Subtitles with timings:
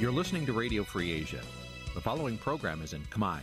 [0.00, 1.40] You're listening to Radio Free Asia.
[1.94, 3.40] The following program is in Khmer.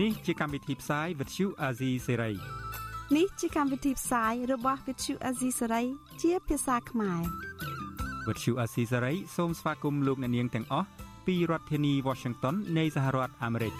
[0.00, 2.34] នេះជាកម្មវិធីផ្សាយ Vuthu Azizi Serai
[3.16, 5.86] នេះជាកម្មវិធីផ្សាយរបស់ Vuthu Azizi Serai
[6.22, 7.22] ជាភាសាខ្មែរ
[8.26, 10.88] Vuthu Azizi Serai សូមស្វាគមន៍លោកអ្នកនាងទាំងអស់
[11.26, 13.74] ពីរដ្ឋធានី Washington នៃសហរដ្ឋអាមេរិក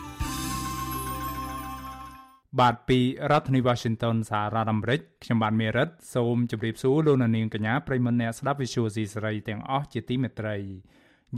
[2.59, 2.99] បាទពី
[3.31, 10.57] រដ្ឋធានី Washington សហរដ្ឋអាមេរិកខ្ញុំបាទមេរិតសូមជម្រាបសួរលោកអ្នកនាងកញ្ញាប្រិមមអ្នកស្ដាប់ Visual C សេរីទាំងអស់ជាទីមេត្រី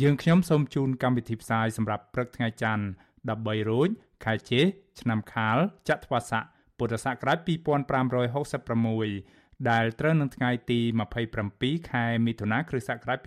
[0.02, 2.84] យើងខ្ញុំសូមជូនកម្មវិធីផ្សាយសម្រាប់ព្រឹកថ្ងៃច័ន្ទ
[3.28, 3.88] 13រោច
[4.24, 4.60] ខែជេ
[5.00, 6.44] ឆ្នាំខាលចត្វាស័ក
[6.78, 7.38] ពុទ្ធសករាជ
[8.72, 10.80] 2566ដែលត្រូវនឹងថ្ងៃទី
[11.38, 13.18] 27ខែមិថុនាគ្រិស្តសករាជ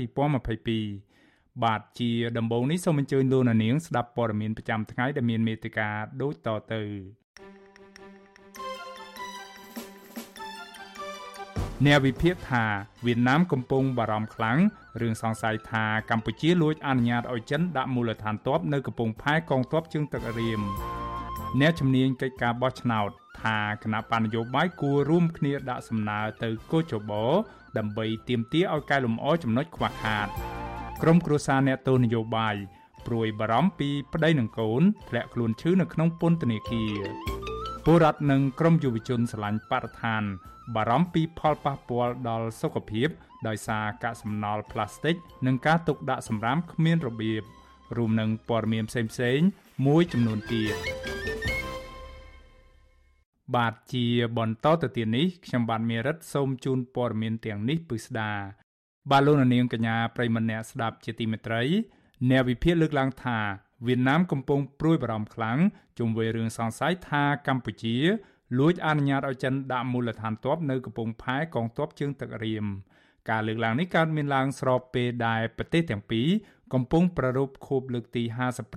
[0.78, 5.90] 2022បាទជាដំបូងនេះសូមអញ្ជើញលោកអ្នកនាងស្ដាប់ព័ត៌មានប្រចាំថ្ងៃដែលមានមេត្តា
[6.22, 6.84] ដូចតទៅ
[11.84, 12.66] អ្នកវិភាគថា
[13.06, 14.58] វៀតណាមកំពុងបារម្ភខ្លាំង
[15.02, 20.62] រឿងសង្ស័យថាកម្ពុជាលួចអនុញ្ញាតឲ្យចិនដាក់មូលដ្ឋានទ័ពនៅកំពង់ផែកងទ័ពជើងទឹករៀម
[21.60, 23.10] អ្នកជំនាញកិច្ចការបោះឆ្នោត
[23.42, 27.12] ថាគណៈបញ្ញយោបាយគួររួមគ្នាដាក់សំណើទៅកោជប
[27.78, 30.28] ដើម្បីទាមទារឲ្យកែលម្អចំណុចខ្វះខាត
[31.02, 32.56] ក្រមគ្រួសារអ្នកទោសនយោបាយ
[33.06, 37.45] ព្រួយបារម្ភពីប្តីនិងកូនធ្លាក់ខ្លួនឈឺនៅក្នុងពន្ធនាគារ
[37.88, 40.24] ពលរដ្ឋនិងក្រមយុវជនស្រឡាញ់បរិស្ថាន
[40.76, 43.10] បារម្ភពីផលប៉ះពាល់ដល់សុខភាព
[43.48, 47.42] ដោយសារកាកសំណល់ផ្លាស្ទិក និងការទុកដាក់សម្រាមគ្មានរបៀប
[47.98, 49.48] រួមនឹងព័ត៌មានផ្សេងៗ
[49.86, 50.76] មួយចំនួនទៀត
[53.56, 54.06] បាទជា
[54.38, 58.32] បន្តទៅទៀតនេះខ្ញុំបាទមេរិតសូមជូនព័ត៌មានទាំងនេះពិស្ដា
[59.12, 61.64] បាទលោកនាងកញ្ញាប្រិមម្នាក់ស្ដាប់ជាទីមេត្រី
[62.30, 63.40] អ្នកវិភាគលើកឡើងថា
[63.86, 65.58] វៀតណាមកំពុងព្រួយបារម្ភខ្លាំង
[65.98, 67.98] ជុំវិញរឿងសង្ស័យថាកម្ពុជា
[68.60, 72.66] លួចអនុញ្ញាតឲ្យចិនដាក់មូលដ្ឋានទ័ពនៅកំពង់ផែកងទ័ពជើងទឹករៀម
[73.30, 76.28] ការលើកឡើងនេះកើតមានឡើងស្របពេលដែលប្រទេសទាំងពីរ
[76.74, 78.24] កំពុងប្រារព្ធខួបលើកទី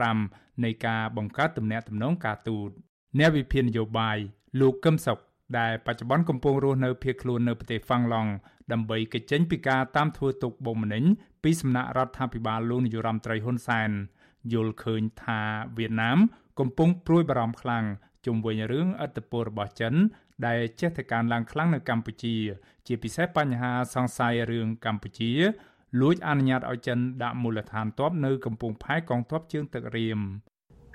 [0.05, 2.71] 55នៃការបង្កើតទំនាក់ទំនងការទូត
[3.19, 4.19] អ្នកវិភាគនយោបាយ
[4.61, 5.19] លោកកឹមសុខ
[5.59, 8.31] ដែលបច្ចុប្បន្នកំពុងរស់នៅភៀសខ្លួននៅប្រទេសហ្វាំងឡង់
[8.73, 11.05] ដើម្បីកិច្ចចេញពីការតាមធ្វើទុកបុកម្នេញ
[11.43, 13.91] ពីសំណាក់រដ្ឋាភិបាលលោកនាយរដ្ឋមន្ត្រីហ៊ុនសែន
[14.53, 15.41] យល់ឃើញថា
[15.79, 16.19] វៀតណាម
[16.59, 17.85] កំពុងព្រួយបារម្ភខ្លាំង
[18.27, 19.95] ជុំវិញរឿងអត្តពលរបស់ចិន
[20.47, 22.37] ដែលចេះតែកើនឡើងខ្លាំងនៅកម្ពុជា
[22.87, 25.33] ជាពិសេសបញ្ហាសង្ស័យរឿងកម្ពុជា
[26.01, 30.21] លួចអនុញ្ញាតឲ្យចិនដាក់មូលដ្ឋានទ័ពនៅកំពង់ផែកងទ័ពជើងទឹករៀម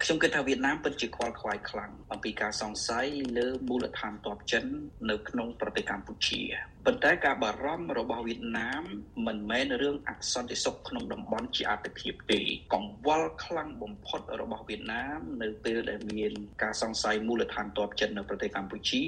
[0.04, 4.66] ខ្ញុំគិតថាវៀតណាមពិតជាខ្វល់ខ្វាយខ្លាំងអំពីការសង្ស័យលើមូលដ្ឋានទ័ពចិន
[5.10, 6.42] នៅក្នុងប្រទេសកម្ពុជា
[6.88, 8.84] ប៉ុន្តែការបារម្ភរបស់វៀតណាម
[9.28, 12.40] មិនមែនរឿងអសន្តិសុខក្នុងតំបន់ជាអតិភិបទេ
[12.74, 16.32] កង្វល់ខ្លាំងបំផុតរបស់វៀតណាមនៅពេលដែលមាន
[16.64, 19.04] ការសង្ស័យមូលដ្ឋានទ័ពចិននៅប្រទេសកម្ពុជា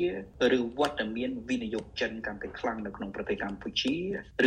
[0.58, 3.96] ឬវត្តមានវិនិយោគចិនកាន់តែខ្លាំងនៅក្នុងប្រទេសកម្ពុជា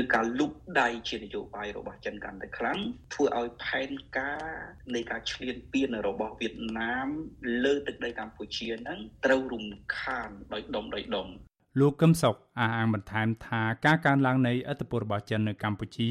[0.01, 2.79] ឬការលុបដៃជានយោបាយរបស់ចិនកាន់តែខ្លាំង
[3.15, 4.45] ធ្វើឲ្យផែនការ
[4.95, 7.09] នៃការឈ្លានពានរបស់វៀតណាម
[7.65, 9.67] លើទឹកដីកម្ពុជាហ្នឹងត្រូវរំ
[9.99, 11.29] ខានដោយដុំដោយដុំ
[11.79, 16.11] លោកកឹមសុខអះអាងបន្ថែមថាការកើនឡើងនៃឥទ្ធិពលរបស់ចិននៅកម្ពុជា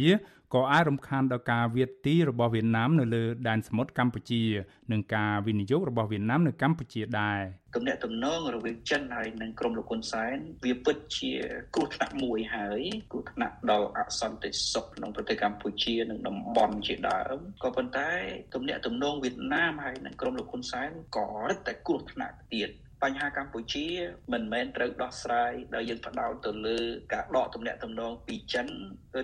[0.54, 4.44] ក៏អាចរំខានដល់ការវាយទីរបស់វៀតណាមនៅលើដែនសមុទ្រកម្ពុជា
[4.92, 7.40] និងការវិនិយោគរបស់វៀតណាមនៅកម្ពុជាដែរ
[7.76, 11.34] ទំនាក់ទំនងរវាងចិនហើយនិងក្រមលោកហ៊ុនសែនវាពិតជា
[11.76, 12.82] គ្រោះថ្នាក់មួយហើយ
[13.12, 18.12] គ្រោះថ្នាក់ដល់អសន្តិសុខក្នុងប្រទេសកម្ពុជានិងតំបន់ជាដើមក៏ប៉ុន្តែ
[18.54, 22.72] ទំនាក់ទំនងវៀតណាមហើយនិងក្រមលោកហ៊ុនសែនក៏រឹតតែគ្រោះថ្នាក់ទៀត
[23.04, 23.86] បញ្ហាកម្ពុជា
[24.34, 26.80] មិនមែនត្រូវដោះស្រាយដោយយើងផ្ដោតទៅលើ
[27.14, 28.68] ការដកទំនាក់ទំនងពីចិន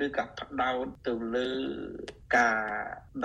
[0.06, 1.50] ឬការផ្ដោតទៅលើ
[2.38, 2.62] ការ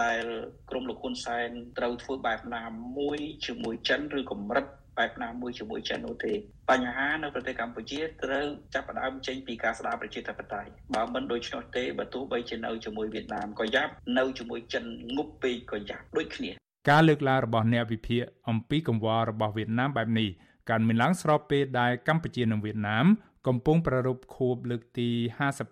[0.02, 0.24] ដែល
[0.70, 1.48] ក្រមលោកហ៊ុនសែន
[1.78, 2.64] ត្រូវធ្វើបែបណា
[2.98, 4.66] មួយជាមួយចិនឬកម្រិត
[4.98, 6.32] បែបណាមួយជាមួយចិននោះទេ
[6.70, 14.84] បញ្ហានៅប្រទេសកម្ពុជាត្រូវចាប់ផ្ដើមចេញពីការស្ដារប្រជាធិបតេយ្យបើមិនដូច្នោះទេបើទោះបីជានៅជាមួយវៀតណាមក៏យ៉ាប់នៅជាមួយចិន
[15.16, 16.50] ងប់ពេកក៏យ៉ាប់ដូចគ្នា
[16.88, 20.28] ការលើកឡើងរបស់អ្នកវិភាគអំពីកង្វល់របស់វៀតណាមបែបនេះ
[20.70, 23.06] កើតមានឡើងស្របពេលដែលកម្ពុជានិងវៀតណាម
[23.46, 25.10] កំពុងប្រារព្ធខួបលើកទី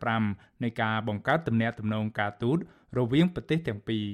[0.00, 2.58] 55នៃការបង្កើតទំនាក់ទំនងការទូត
[2.98, 4.06] រវាងប្រទេសទាំងពីរ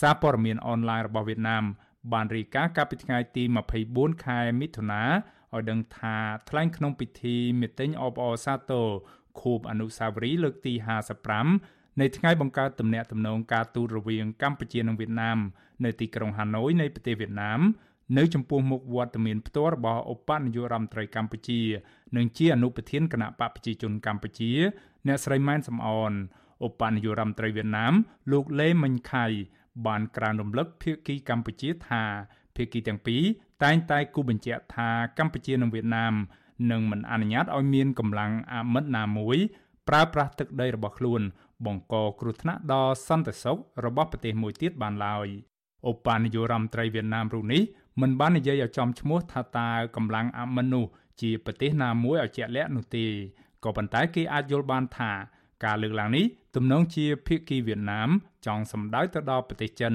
[0.00, 1.64] សារព័ត៌មានអនឡាញរបស់វៀតណាម
[2.12, 3.42] បានរាយការណ៍កាលពីថ្ងៃទី
[3.84, 5.02] 24ខែមិថុនា
[5.54, 6.16] ឲ្យដឹងថា
[6.48, 8.88] ថ្លែងក្នុងពិធីមេត្តាញអបអរសាទរ
[9.40, 10.74] ខួបអនុស្សាវរីយ៍លើកទី
[11.32, 15.38] 55 នៃថ្ងៃបង្កើតទំនាក់ទំនងការទូតរវាងកម្ពុជានិងវៀតណាម
[15.84, 17.60] នៅទីក្រុងហាណូយនៃប្រទេសវៀតណាម
[18.18, 21.60] នៅចំពោះមុខវត្តមានផ្ទាល់របស់ឧបនាយករដ្ឋមន្ត្រីកម្ពុជា
[22.16, 24.52] និងជាអនុប្រធានគណៈបកប្រជាជនកម្ពុជា
[25.06, 26.12] អ្នកស្រីម៉ែនសំអន
[26.66, 27.94] ឧបនាយករដ្ឋមន្ត្រីវៀតណាម
[28.32, 29.26] លោកលេមិញខៃ
[29.86, 32.02] បានក្រើនរំលឹកភាគីកម្ពុជាថា
[32.56, 33.22] ភាគីទាំងពីរ
[33.62, 34.88] តែងតែគូបញ្ជាក់ថា
[35.18, 36.14] កម្ពុជានិងវៀតណាម
[36.70, 39.38] និងមិនអនុញ្ញាតឲ្យមានកម្លាំងអាមិតណាមួយ
[39.88, 41.22] ប្រើប្រាស់ទឹកដីរបស់ខ្លួន
[41.66, 45.26] បង្កគ្រោះថ្នាក់ដល់សន្តិសុខរបស់ប្រទេសមួយទៀតបានឡើយ
[45.90, 47.62] ឧបនាយករដ្ឋមន្ត្រីវៀតណាមរូបនេះ
[48.00, 50.84] មិនបាននិយាយឲ្យចំឈ្មោះថាតើកម្លាំងអាមិននោះ
[51.20, 53.06] ជាប្រទេសណាមួយឲ្យជាក់លាក់នោះទេ
[53.64, 55.12] ក៏ប៉ុន្តែគេអាចយល់បានថា
[55.64, 56.24] ការលើកឡើងនេះ
[56.56, 58.08] ទំនងជាភាគីវៀតណាម
[58.46, 59.94] ចង់សម្ដៅទៅដល់ប្រទេសចិន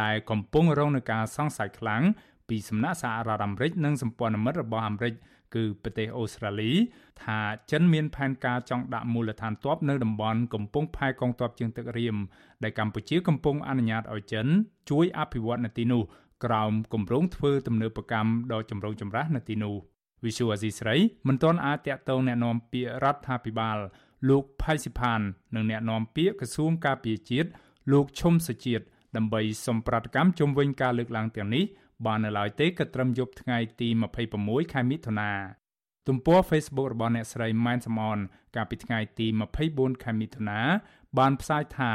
[0.00, 2.02] ដែលកំពុងរងនឹងការសង្ស័យខ្លាំង
[2.49, 5.13] ពីសំណាក់សហរដ្ឋអាមេរិកនិងសម្ព័ន្ធមិត្តរបស់អាមេរិក
[5.55, 6.71] គឺប្រទេសអូស្ត្រាលី
[7.23, 7.39] ថា
[7.71, 12.15] ចិនមានផែនការចង់ដាក់មូលដ្ឋានទ័ពនៅតំបន់កំពង់ផែកងទ័ពជើងទឹករៀម
[12.63, 14.47] ដែលកម្ពុជាកំពុងអនុញ្ញាតឲ្យចិន
[14.89, 16.03] ជួយអភិវឌ្ឍនៅទីនោះ
[16.45, 19.75] ក្រោមគម្រោងធ្វើទំនើបកម្មដ៏ចម្រូងចម្រាសនៅទីនោះ
[20.25, 20.95] វិសុវអាស៊ីស្រី
[21.27, 23.77] មិនទាន់អាចតាក់ទងแนะនាំពាក្យរដ្ឋាភិបាល
[24.29, 25.21] លោកផៃស៊ីផាន
[25.55, 27.49] និងអ្នកនាំពាក្យក្រសួងការពារជាតិ
[27.91, 28.83] លោកឈុំសុជាតិ
[29.17, 31.63] ដើម្បីសំប្រតិកម្មជុំវិញការលើកឡើងទាំងនេះ
[32.06, 33.88] បាននៅឡើយទេក៏ត្រឹមយប់ថ្ងៃទី
[34.30, 35.32] 26ខែមិថុនា
[36.08, 38.18] ទំព័រ Facebook របស់អ្នកស្រីម៉ែនសំអន
[38.56, 39.26] កាលពីថ្ងៃទី
[39.64, 40.60] 24ខែមិថុនា
[41.18, 41.92] បានផ្សាយថា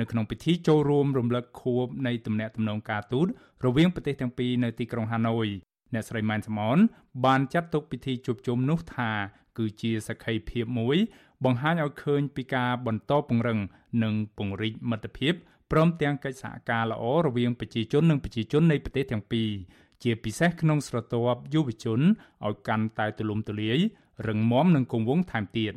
[0.00, 3.26] នៅក្នុងពិធីចូលរួមរំលឹកខួបនៃទំនាក់ទំនងការទូត
[3.64, 5.46] រវាងប្រទេសទាំងពីរនៅទីក្រុងហាណូយ
[5.94, 6.78] អ្នកស្រីម៉ែនសំអន
[7.24, 9.10] បានចាត់ទុកពិធីជួបជុំនោះថា
[9.58, 10.96] គឺជាសក្ខីភាពមួយ
[11.44, 13.58] បង្ហាញឲ្យឃើញពីការបន្តពង្រឹង
[14.02, 15.34] និងពង្រីកមិត្តភាព
[15.72, 19.50] ព្រមទាំងកិច្ចសហការល្អរវាងប្រជាជននិងប្រជាជននៃប្រទេសទាំងពីរ
[20.02, 22.00] ជាពិសេសក្នុងស្រទាប់យុវជន
[22.46, 23.78] ឲ្យកាន់តែទូលំទូលាយ
[24.28, 25.72] រឹងមាំនិងគង់វង្សថែមទៀត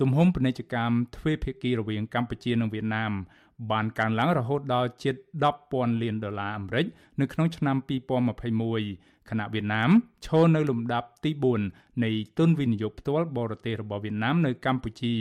[0.00, 3.12] ទំហំពាណិជ្ជកម្មទ្វេភាគីរវាងកម្ពុជានិងវៀតណាម
[3.70, 5.14] បានកើនឡើងរហូតដល់ជិត
[5.58, 6.86] 10,000លានដុល្លារអាមេរិក
[7.20, 7.76] នៅក្នុងឆ្នាំ
[8.48, 9.90] 2021ខណៈវៀតណាម
[10.26, 11.30] ឈរនៅលំដាប់ទី
[11.66, 15.14] 4នៃទុនវិនិយោគផ្ទាល់បរទេសរបស់វៀតណាមនៅកម្ពុជា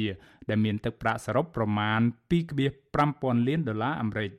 [0.49, 1.99] ដែលមានទឹកប្រាក់សរុបប្រមាណ
[2.73, 4.31] 2.5000លានដុល្លារអាមេរិក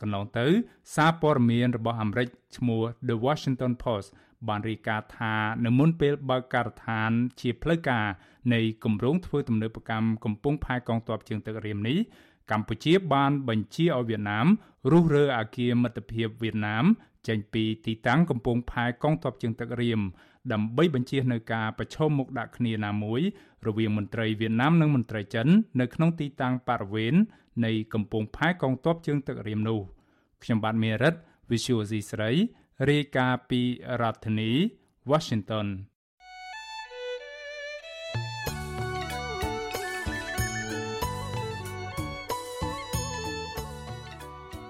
[0.00, 0.46] កន្លងទៅ
[0.94, 4.08] សារព័ត៌មានរបស់អាមេរិកឈ្មោះ The Washington Post
[4.48, 5.34] បានរាយការណ៍ថា
[5.66, 7.10] នៅមុនពេលបើកការដ្ឋាន
[7.40, 8.06] ជាផ្លូវការ
[8.54, 11.98] នៃគម្រោងធ្វើទំនើបកម្មកំពង់ផែកងទ័ពជើងទឹករៀមនេះ
[12.50, 14.46] កម្ពុជាបានបញ្ជាឲ្យវៀតណាម
[14.92, 16.84] រុះរើអាគារមិត្តភាពវៀតណាម
[17.28, 20.00] ចេញពីទីតាំងកំពង់ផែកងទ័ពជើងទឹករៀម
[20.52, 23.20] ដើម្បីបញ្ជានៅការប្រឈមមុខដាក់គ្នាណាមួយ
[23.66, 25.48] រវាងមន្ត្រីវៀតណាមនិងមន្ត្រីចិន
[25.80, 27.14] នៅក្នុងទីតាំងបរិវេណ
[27.64, 29.80] នៃកំពង់ផែកងទ័ពជើងទឹករៀមនោះ
[30.42, 31.14] ខ្ញុំបាទមេរិត
[31.50, 32.30] Visual C ស្រី
[32.90, 33.60] រាយការណ៍ពី
[34.00, 34.50] រដ្ឋធានី
[35.10, 35.66] Washington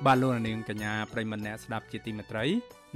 [0.07, 2.45] បាទលោកនាងកញ្ញាប្រិមម្នាក់ស្ដាប់ជាទីមេត្រី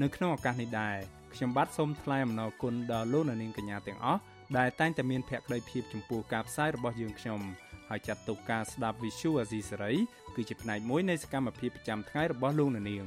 [0.03, 4.21] នៅក្នុងឱកាសនេះដែរ ខ្ញុំបាទសូមថ្លែងអំណរគុណដល់លោកនាងកញ្ញាទាំងអស់
[4.59, 7.41] ដែលតែងតែមានភក្ដីភាពចំពោះការផ្សាយរបស់យើងខ្ញុំ
[7.89, 9.93] ហើយចាត់ទុកការស្ដាប់ Visual Asia សេរី
[10.35, 13.07] គឺជាផ្នែកមួយនៃសកម្មភាពប្រចាំថ្ងៃរបស់លោកនាង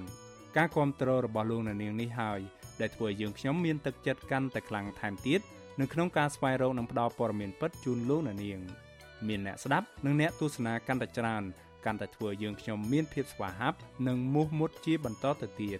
[0.57, 2.39] ការគ្រប់គ្រងរបស់លោកនាងនេះហើយ
[2.81, 5.39] ដែលធ្វើឲ្យយើងខ្ញុំមានទឹកចិត្តកាន់តែខ្លាំងថែមទៀត
[5.79, 8.37] នៅក្នុងការស្វែងរកនិងផ្តល់ព័ត៌មានពិតជូនលោកនាង
[9.27, 11.43] មានអ្នកស្ដាប់និងអ្នកទស្សនាកាន់តែច្រើន
[11.85, 13.77] កាន់តែធ្វើយើងខ្ញុំមានភាពស្វាហាប់
[14.07, 15.79] និងមោះមុតជាបន្តទៅទៀត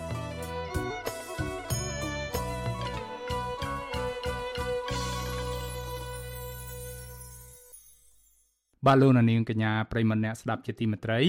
[8.85, 11.21] បាទលោកនាងកញ្ញាប្រិមម្នាក់ស្ដាប់ជាទីមេត្រី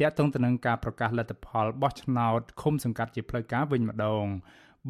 [0.00, 4.24] តាក់ទងទៅនឹងការប្រកាសលទ្ធផលបោះឆ្នោតឃុំសង្កាត់ជាផ្លូវការវិញម្ដង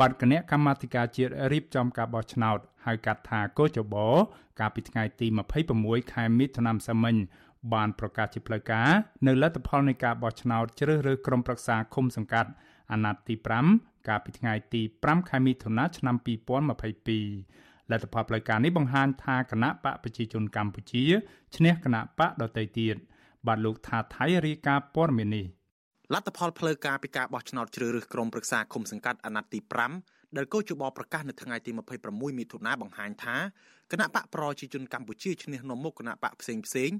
[0.00, 3.96] បាទគណៈកម្មាធិការជាតិរៀបចំការបោះឆ្នោតហៅកាត់ថាកោចប
[4.60, 5.26] កាលពីថ្ងៃទី
[5.70, 7.16] 26ខែមិថុនាឆ្នាំមិញ
[7.72, 8.88] បានប្រកាសជាផ្លូវការ
[9.26, 12.50] នៅលទ្ធផលនៃការបោះឆ្នោតជ្រើសរើសក្រុមប្រឹក្សាឃុំសង្កាត់
[12.92, 13.34] អាណត្តិទី
[13.72, 21.04] 5កាលពីថ្ងៃទី5ខែមិថុនាឆ្នាំ2022 លទ្ធផលផ្លូវការនេះបង្ហាញថាគណៈបកប្រជាជនកម្ពុជា
[21.56, 22.96] ឈ្នះគណៈបកដទៃទៀត
[23.46, 25.46] បាទលោកថាថៃរាយការណ៍ព័ត៌មាននេះ
[26.14, 29.58] លទ្ធផលផ្លូវការពីការបោះឆ្នោតជ្រើសរើសក្រុមប្រឹក្សាឃុំសង្កាត់អាណត្តិទី
[29.98, 31.70] 5ដែលកោជបប្រកាសនៅថ្ងៃទី
[32.04, 33.36] 26មិថុនាបង្ហាញថា
[33.92, 36.90] គណៈបកប្រជាជនកម្ពុជាឈ្នះនាំមុខគណៈបកផ្សេងផ្សេង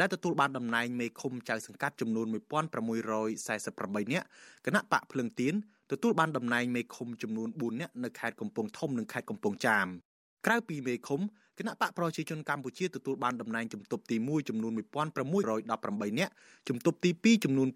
[0.00, 4.26] ដែលទទួលបានតំណែងមេឃុំចៅសង្កាត់ចំនួន1648នាក់
[4.66, 5.54] គណៈបកភ្លឹងទៀន
[5.92, 9.86] ទទួលបានតំណែងមេឃុំចំនួន4នាក់នៅខេត្តកំពង់ធំនិងខេត្តកំពង់ចាម
[10.46, 11.20] ក្រៅពីមេឃុំ
[11.58, 16.32] គណៈបកប្រជាជនកម្ពុជាទទួលបានតំណែងជំទប់ទី1ចំនួន1618នាក់
[16.68, 17.68] ជំទប់ទី2ចំនួន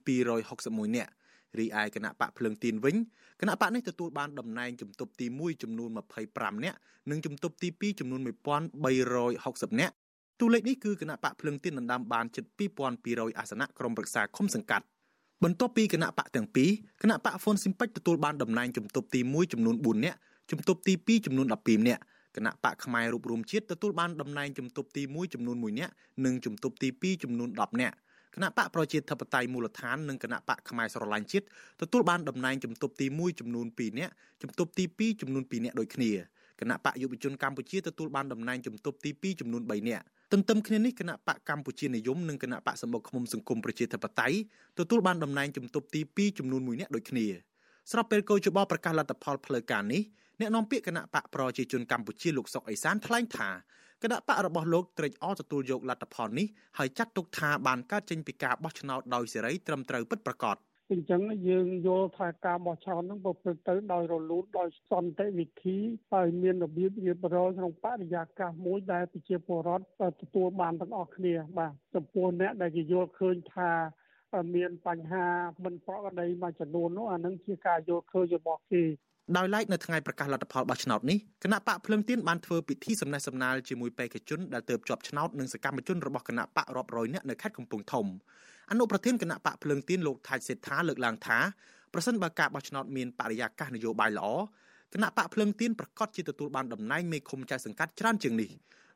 [0.45, 1.11] 261នាក់
[1.59, 2.97] រីឯគណៈបកភ្លើងទៀនវិញ
[3.41, 5.91] គណៈបកនេះទទួលបានតំណែងជំទប់ទី1ចំនួន
[6.27, 6.79] 25នាក់
[7.11, 9.95] និងជំទប់ទី2ចំនួន1360នាក់
[10.41, 12.45] តួលេខនេះគឺគណៈបកភ្លឹងទៀនដណ្ដើមបានជិត
[12.93, 14.85] 2200អាសនៈក្រុមប្រឹក្សាឃុំសង្កាត់
[15.45, 16.71] បន្ទាប់ពីគណៈបកទាំងពីរ
[17.03, 20.19] គណៈបកហ្វុនស៊ីមពេចទទួលបានតំណែងជំទប់ទី1ចំនួន4នាក់
[20.51, 22.03] ជំទប់ទី2ចំនួន12នាក់
[22.37, 25.93] គណៈបកផ្នែករូបរួមជាតិទទួលបានតំណែងជំទប់ទី1ចំនួន1នាក់
[26.25, 27.97] និងជំទប់ទី2ចំនួន10នាក់
[28.35, 31.47] គណៈបកប្រជាធិបតេយ្យមូលដ្ឋាននិងគណៈបកខ្មែរស្រឡាញ់ជាតិ
[31.83, 36.13] ទទួលបានតំណែងជំទប់ទី1ចំនួន2នាក់ជំទប់ទី2ចំនួន2នាក់ដូចគ្នា
[36.61, 44.37] គណៈបកយុវជនកម្ពុជាទទួលបានតំណែងជំទប់ទី2ចំនួន3នាក់ទន្ទឹមគ្នានេះគណៈបកកម្ពុជានិយមនិងគណៈបកសម្បុកឃុំសង្គមប្រជាធិបតេយ្យ
[44.79, 47.27] ទទួលបានតំណែងជំទប់ទី2ចំនួន1នាក់ដូចគ្នា
[47.91, 50.03] ស្របពេលកោជបប្រកាសលទ្ធផលផ្លូវការនេះ
[50.41, 53.51] អ្នកនាំពាក្យគណៈបកប្រជាជនកម្ពុជាលោកសុកអេសានថ្លែងថា
[54.03, 56.47] គណៈបករបស់លោកត្រេកអរទទួលយកលទ្ធផលនេះ
[56.79, 60.57] ហើយចាត់ទុកថាបានកើតចេញពីការបោះឆ្នោតដោយសេរីត្រឹមត្រូវពិតប្រាកដ
[60.93, 65.79] អញ្ចឹងយើងយល់ថាការបោះឆ្នោតហ្នឹងប្រព្រឹត្តទៅដោយរលូនដោយសន្តិវិធី
[66.13, 69.85] ហើយមានរបៀបរៀបរយក្នុងបរិយាកាសមួយដែលប្រជាពលរដ្ឋ
[70.23, 73.71] ទទួលបានទាំងអស់គ្នាបាទចំពោះអ្នកដែលគេយល់ឃើញថា
[74.55, 75.27] មានបញ្ហា
[75.65, 78.85] មិនប្រក្រតីមួយចំនួននោះអានឹងជាការយល់ឃើញរបស់គេ
[79.37, 88.07] ដោយឡែកនៅថ្ងៃប្រកាសលទ្ធផលបោះឆ្នោតនេះគណៈបកភ្លឹងទៀនបានធ្វើពិធីសំណេះសំណាលជាមួយបេក្ខជនដែលទើបជាប់ឆ្នោតនិងសកម្មជនរបស់គណៈបករាប់រយនាក់នៅខេត្តកំពង់ធំ
[88.71, 91.39] អនុប្រធានគណៈបកភ្លឹងទៀនលោកថាច់សេដ្ឋាលើកឡើងថា
[91.93, 94.29] ប្រសិនបើការបោះឆ្នោតមានបរិយាកាសនយោបាយល្អ
[94.95, 98.51] គណៈបកភ្លឹងទៀនប្រកាសជាទទួលបានតំណែងមេឃុំចៅសង្កាត់ច្រើនជាងនេះ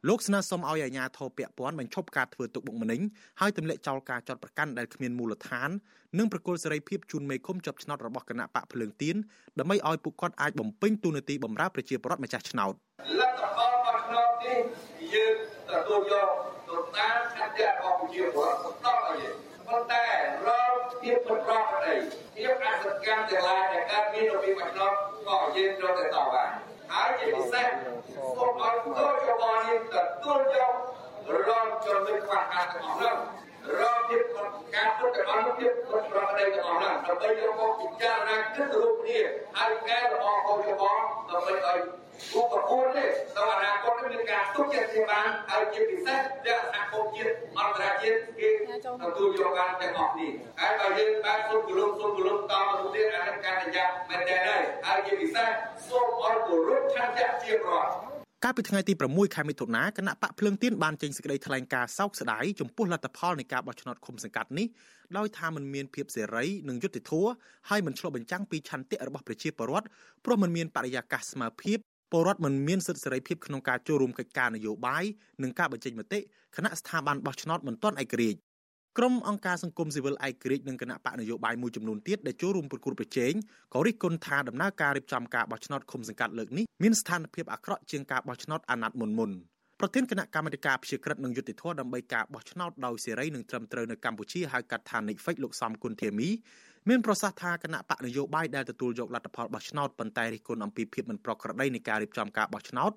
[0.09, 3.01] លោកស្នើសុំឲ្យអាជ្ញាធរពាក់ព័ន្ធបញ្ឈប់ការធ្វើទុកបុកម្នេញ
[3.41, 5.71] ហើយទម្លាក់ចោលការចាត់ប្រកាន់ដែលគ្មានមូលដ្ឋាន
[6.19, 9.17] និងប្រគល់សេរីភាពជូនមេឃុំជាប់ឆ្នោតរបស់គណៈបកភ្លើងទៀន
[9.59, 12.73] ដើម្បីឲ្យពួកគាត់អាចបំពេញតួនាទីបម្រើប្រជាពលរដ្ឋម្ចាស់ឆ្នោត
[13.21, 14.59] លទ្ធផលរបស់ឆ្នោតនេះ
[15.15, 15.35] យើង
[15.71, 16.29] ទទួលយក
[16.69, 20.05] ទៅតាមឆន្ទៈរបស់ប្រជាពលរដ្ឋបន្តឲ្យយើងប៉ុន្តែ
[20.47, 21.95] រងភាពមិនប្រក្រតី
[22.37, 24.93] ភាពអសកម្មទាំងឡាយដែលកើតមាននៅពីបោះឆ្នោត
[25.27, 26.64] ក៏យើងត្រូវតែតបបាន
[27.05, 27.67] ហើយជាពិសេស
[28.37, 30.73] សូមឲ្យគោលយោបល់នេះទទួលយក
[31.49, 33.15] រងចំណុចខ្វះខាតទាំងអស់នោះ
[33.79, 34.23] រកភាព
[34.75, 39.21] ការពុតទាំងអស់នោះភាពពុតប្រកបទាំងអស់នោះដើម្បីយកមកពិចារណាគិតរូបគ្នា
[39.59, 41.79] ហើយកែលម្អគោលយោបល់ដើម្បីឲ្យ
[42.33, 48.49] គូប្រគល់នេះដល់អនាគតមានការទុកចិត្តជាបានហើយជាពិសេសដែលសហគមន៍ជាតិអន្តរជាតិគេ
[49.03, 52.59] ទទួលយកបានទាំងអស់នេះហើយបើយើងបានសុំគោរពសុំគោរពតទៅ
[52.95, 55.49] ទៀតអានឹងការប្រយ័ត្នមែនទេហើយហើយជាពិសេស
[55.89, 58.14] សូមឲ្យគោរពឆន្ទៈជាប្រវត្តិ
[58.44, 64.68] កាលពីថ្ងៃទី6ខែមិថុនាគណៈបកភ្លើងទៀនបានចេញសេចក្តីថ្លែងការណ៍សោកស្ដាយចំពោះលទ្ធផលនៃការបោះឆ្នោតឃុំសង្កាត់នេះ
[65.18, 67.30] ដោយថាมันមានភាពសេរីនិងយុត្តិធម៌
[67.70, 69.88] ហើយមិនឆ្លុះបញ្ចាំងពីឆន្ទៈរបស់ប្រជាពលរដ្ឋ
[70.26, 71.78] ព្រោះมันមានបរិយាកាសស្មើភាព
[72.12, 75.04] ពលរដ្ឋមិនមានសិទ្ធិសេរីភាពក្នុងការចូលរួមកិច្ចការនយោបាយ
[75.44, 76.20] និងការបញ្ចេញមតិ
[76.56, 78.40] គណៈស្ថាប័នបោះឆ្នោតមិនទាន់ឯករាជ្យ
[78.99, 83.33] ក្រុមអង្គការសង្គមស៊ីវិលឯករាជ្យនិងគណៈបកនយោបាយមួយចំនួនទៀតដែលចូលរួមប្រគល់ប្រជែង
[83.75, 89.31] ក៏រិះគន់ថាដំណើរការរៀបចំការបោះឆ្នោតឃុំសង្កាត់លើកនេះមានស្ថានភាពអាក្រក់ជាងការបោះឆ្នោតអាណត្តិមុនមុន
[89.81, 96.29] ប្រធានគណៈកម្មាធិការព្យាក្រឹតនិងយុតិធធដើម្បីការបោះឆ្នោតដោយសេរីនិងត្រឹមត្រូវនៅកម្ពុជាហៅកាត់ថា NICFIC លោកសំគុណធាមី
[96.89, 102.93] មានប្រសាសន៍ថាគណៈបកនយោបាយដែលទទួលយកលទ្ធផលបោះឆ្នោតប៉ុន្តែរិះគន់អំពីភាពមិនប្រក្រតីនៃការរៀបចំការបោះឆ្នោត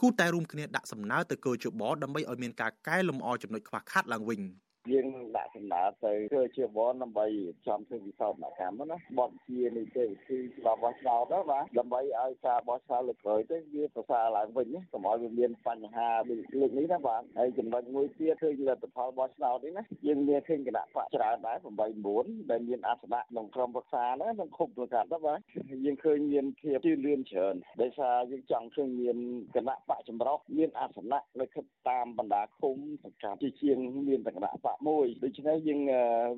[0.00, 4.42] គូតែរួមគ្នាដាក់សំណើទៅគោជបដើម្បីឲ្យមានការកែលម្អចំណុចខ្វះខាតឡើងវិញ។
[4.90, 7.26] យើងនឹងដាក់សំណើទៅធ្វើជាបនដើម្បី
[7.66, 21.66] ចំធ្វើវិសោធនកម្មណាបទជានីតិវិធីច្បាប់បោះឆ្នោតទៅបាទដើម្បីឲ្យការបោះឆ្នោតលើកក្រោយទៅវាប្រសើរឡើងវិញកុំឲ្យវាមានបញ្ហាលើកនេះណាបាទហើយចំណុចមួយទៀតគឺលទ្ធផលបោះឆ្នោតនេះណាយើងមានឃើញគណៈបកច្រើនដែរ8
[22.06, 25.38] 9ដែលមានអាសនៈក្នុងក្រុមប្រឹក្សាណាក្នុងគុំប្រកាសទៅបាទ
[25.84, 29.16] យើងឃើញមានភាពជឿនលឿនច្រើនដោយសារយើងចង់ឃើញមាន
[29.56, 31.46] គណៈបកចម្រុះមានអាសនៈនៅ
[31.88, 35.80] តាមបណ្ដាឃុំសង្កាត់ជាជាងមានតែគណៈបកមួយដូច្នេះយើង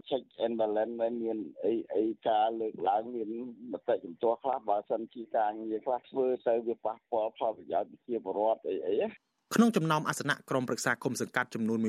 [0.09, 3.29] check and balance មានអីអីការលើកឡើងមាន
[3.73, 8.95] មតិជំទាស់ខ្លះបើសិនជាការងារខ្លះធ្វើទៅវាប៉ះពាល់ផលប្រយោជន៍ប្រជាពលរដ្ឋអីអី
[9.55, 11.87] ក្នុងចំណោមអាសនៈក្រុមប្រឹក្សាគុំសង្កាត់ចំនួន11662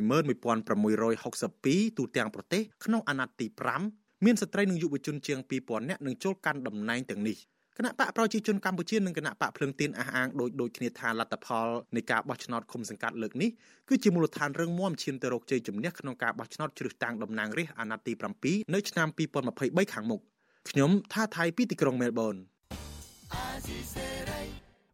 [1.97, 3.47] ទូទាំងប្រទេសក្នុងអាណត្តិទី
[3.87, 7.37] 5មានស្ត្រីនិងយុវជនជាង2000នាក់នឹងចូលកាន់តំណែងទាំងនេះ។
[7.77, 13.49] គណៈបកប្រជាជនកម្ពុជានិងគណៈបកភ្លឹងទៀនអះអាងដូចដូចគ្នាថាលទ្ធផលនៃការបោះឆ្នោតឃុំសង្កាត់លើកនេះ
[13.89, 18.13] គឺជាមូលដ្ឋានរឹងមាំឈានទៅរកជ័យជំនះក្នុងការបោះឆ្នោតជ្រើសតាំងតំណាងរាស្ត្រអាណត្តិទី
[18.43, 19.07] 7នៅឆ្នាំ
[19.51, 20.21] 2023ខាងមុខ
[20.69, 22.35] ខ្ញុំថាថៃពីទីក្រុងមែលប៊ន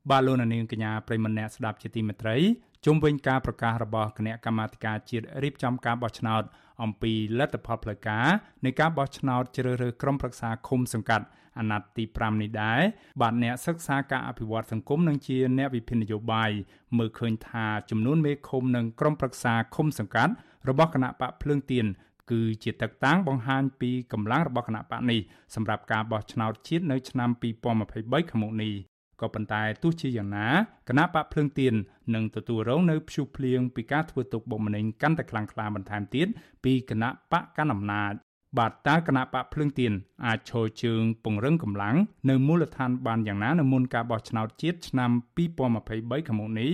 [0.10, 2.38] បាទលោកនាងកញ្ញាប្រិមម្នាក់ស្ដាប់ជាទីមេត្រី
[2.86, 6.44] ជុំវិញការប្រកាសរបស់គណៈកម្មាធិការជាតិរៀបចំការបោះឆ្នោត
[6.84, 8.28] អំពីលទ្ធផលផ្លូវការ
[8.66, 11.26] នៃការបោះឆ្នោតជ្រើសរើសក្រុមប្រឹក្សាឃុំសង្កាត់
[11.58, 12.82] អាណត្តិទី5នេះដែរ
[13.22, 16.52] បាទអ្នកសិក្សាការអភិវឌ្ឍសង្គមនិងជាអ្នកវិភាគនយោបាយ
[16.98, 20.34] មើលឃើញថាចំនួនមេឃុំនិងក្រុមប្រឹក្សាឃុំសង្កាត់
[20.70, 21.86] របស់គណៈបកភ្លើងទៀន
[22.32, 25.20] គឺជាទឹកតាំងបង្ហាញពីកម្លាំងរបស់គណៈបកនេះ
[25.56, 28.74] សម្រាប់ការបោះឆ្នោតជាតិនៅឆ្នាំ2023ខាងមុខនេះ
[29.22, 30.48] ក៏ប៉ុន្តែទោះជាយ៉ាងណា
[30.90, 31.74] គណៈបកភ្លើងទៀន
[32.16, 36.28] នឹងទទួលរងនៅភ្ជុះភ្លៀងពីការធ្វើទុកបុកម្នេញកាន់តែខ្លាំងក្លាបន្ថែមទៀត
[36.64, 38.14] ពីគណៈបកកណ្ដាលអំណាច
[38.58, 39.94] បាទតើគណៈបកភ្លើងទៀន
[40.26, 41.96] អាចឈរជើងពង្រឹងកម្លាំង
[42.30, 45.12] នៅមូលដ្ឋានបានយ៉ាងណានៅមុនការបោះឆ្នោតជាតិឆ្នាំ
[45.70, 46.72] 2023ខាងមុខនេះ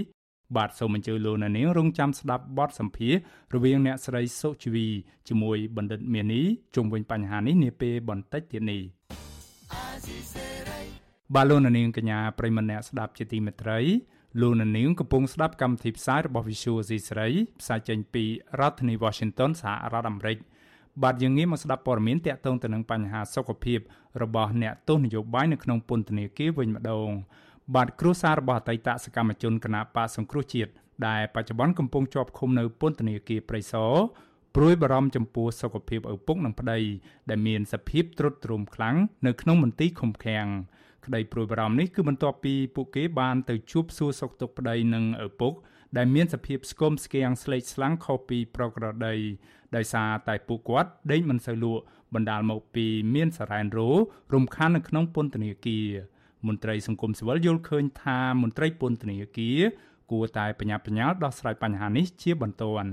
[0.56, 3.16] បាទសូមអញ្ជើញលោកអ្នកនាងរងចាំស្ដាប់បទសម្ភាស
[3.54, 4.88] រវាងអ្នកស្រីសុជីវី
[5.28, 6.42] ជាមួយបណ្ឌិតមានី
[6.76, 8.82] ជុំវិញបញ្ហានេះនាពេលបន្តិចទៀតនេះ
[11.36, 13.80] បាទលោកអ្នកនាងកញ្ញាប្រិមម្នាក់ស្ដាប់ជាទីមេត្រី
[14.42, 17.28] លោកអ្នកនាងកំពុងស្ដាប់កម្មវិធីផ្សាយរបស់ Visual C ស្រី
[17.60, 18.24] ផ្សាយចេញពី
[18.60, 20.38] រដ្ឋធានី Washington សហរដ្ឋអាមេរិក
[21.04, 23.80] បាទយើងងាកមកស្ដាប់ព័ត៌មានទាក់ទងទៅនឹងបញ្ហាសុខភាព
[24.24, 27.10] របស់អ្នកទោសនយោបាយនៅក្នុងពន្ធនាគារវិញម្ដង
[27.76, 30.72] បាទគ្រួសាររបស់អតីតសកម្មជនគណបកសង្គ្រោះជាតិ
[31.08, 33.94] ដែលបច្ចុប្បន្នកំពុងជាប់ឃុំនៅពន្ធនាគារព្រៃសរ
[34.56, 36.80] ព្រួយបារម្ភចំពោះសុខភាពឪពុកនិងប្តី
[37.30, 40.48] ដែលមានសភាពទ្រុឌទ្រោមខ្លាំងនៅក្នុងមន្ទីរឃុំឃាំង
[41.08, 45.54] ក្តីព្រួយបារម្ភនេះគឺបន្ទាប់ពីពួកគេបានទៅជួបសួរសុខទុក្ខប្តីនិងឪពុក
[45.98, 49.16] ដែលមានសភាពស្គមស្គាំងស្លេកស្លាំងខុសពីប្រក្រតី
[49.76, 51.84] ដោយសារតែពួកគាត់ដេញមិនសូវលក់
[52.14, 52.86] បណ្ដាលមកពី
[53.16, 53.90] មានសារ៉ែនរោ
[54.34, 55.88] រំខាននៅក្នុងពន្ធនាគារ
[56.48, 59.60] មន្ត្រីសង្គមស៊ីវិលយល់ឃើញថាមន្ត្រីពន្ធនាគារ
[60.12, 62.92] គួរតែបញ្ញាបញ្ញាលដោះស្រាយបញ្ហានេះជាបន្ទាន់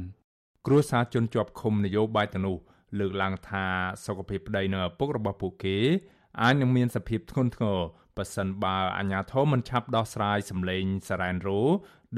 [0.67, 2.57] គ្រួសារជនជាប់ឃុំនយោបាយទៅនោះ
[2.99, 3.65] លើកឡើងថា
[4.05, 5.79] សុខភាពប្តីនៅឪពុករបស់ពួកគេ
[6.43, 7.79] អាចនឹងមានសភាពធ្ងន់ធ្ងរ
[8.17, 11.61] បើសិនបើអាជ្ញាធរមិនឆាប់ដោះស្រាយសម្លេងសារ៉ែនរ៉ូ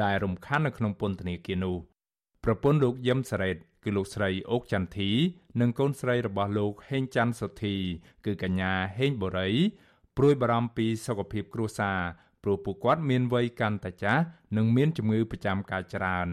[0.02, 1.76] ដែលរំខាននៅក្នុងពន្ធនាគារនោះ
[2.44, 5.10] ប្រពន្ធលោកយឹមសារ៉េតគឺលោកស្រីអូកចន្ទធី
[5.60, 7.76] និងកូនស្រីរបស់លោកហេងច័ន្ទសុធី
[8.24, 9.50] គឺកញ្ញាហេងបូរី
[10.16, 11.98] ព្រួយបារម្ភពីសុខភាពគ្រួសារ
[12.42, 14.22] ព្រោះពួកគាត់មានវ័យកាន់តែចាស់
[14.56, 16.28] និងមានជំងឺប្រចាំកាយច្រើន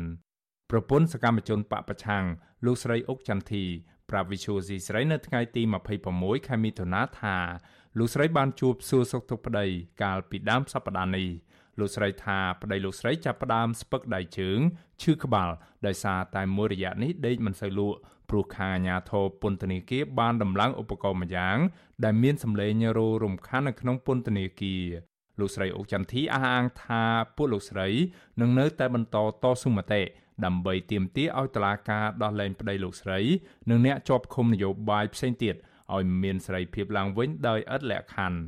[0.72, 2.24] ប្រពន្ធសកម្មជនបពប្រឆាំង
[2.66, 3.66] លោកស្រីអុកចន្ទធី
[4.10, 5.62] ប្រាប់វិសុយស៊ីស្រីនៅថ្ងៃទី
[6.06, 7.38] 26ខែមិថុនាថា
[7.98, 9.66] លោកស្រីបានជួបសួរសុខទុក្ខប្តី
[10.04, 11.28] កាលពីដើមសប្តាហ៍នេះ
[11.80, 14.60] លោកស្រីថាប្តីលោកស្រីចាប់ផ្ដើមស្ពឹកដៃជើង
[15.02, 15.50] ឈឺក្បាល
[15.86, 17.98] ដោយសារតែមួយរយៈនេះដេកមិនសូវលក់
[18.30, 21.58] ព្រោះខាងអាជ្ញាធរពន្ធនាគារបានដំឡើងឧបករណ៍មួយយ៉ាង
[22.04, 24.86] ដែលមានសម្លេងរោរំខាននៅក្នុងពន្ធនាគារ
[25.40, 27.04] លោកស្រីអុកចន្ទធីអះអាងថា
[27.36, 27.88] ពួកលោកស្រី
[28.42, 30.02] នឹងនៅតែបន្តតស៊ូមតិ
[30.46, 33.20] ដើម្បីទាមទារឲ្យតុលាការដោះលែងប្តីលោកស្រី
[33.70, 35.56] និងអ្នកជាប់ឃុំនយោបាយផ្សេងទៀត
[35.94, 38.40] ឲ្យមានសេរីភាពឡើងវិញដោយឥតលក្ខខណ្ឌ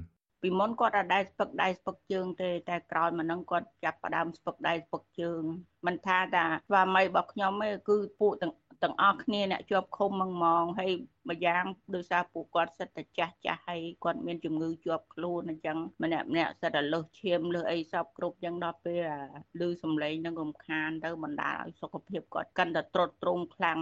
[0.41, 5.41] ពីមុនគាត់អត់ដែរស្ពឹកដៃស្ពឹកជើងទេតែក្រោយមកនឹងគាត់ចាប់ផ្ដើមស្ពឹកដៃស្ពឹកជើង
[5.85, 10.91] មិនថាតាស្វាមីរបស់ខ្ញុំទេគឺពួកទាំង ទាំងអស់គ្នាអ្នកជាប់ឃុំមកមកហើយ
[11.29, 11.63] ម្យ៉ាង
[11.95, 23.79] ដោយសារពួកគាត់សិតតែចាស់ចាស់ហើយគាត់មានជំងឺជាប់ខ្លួនអញ្ចឹងម្នាក់ម្នាក់សិតតែលើសឈាមលើសអីសពគ្រប់អញ្ចឹងដល់ពេលឮសំឡេងនឹងរំខានទៅបណ្ដាលឲ្យសុខភាពគាត់កាន់តែទ្រុឌទ្រោមខ្លាំង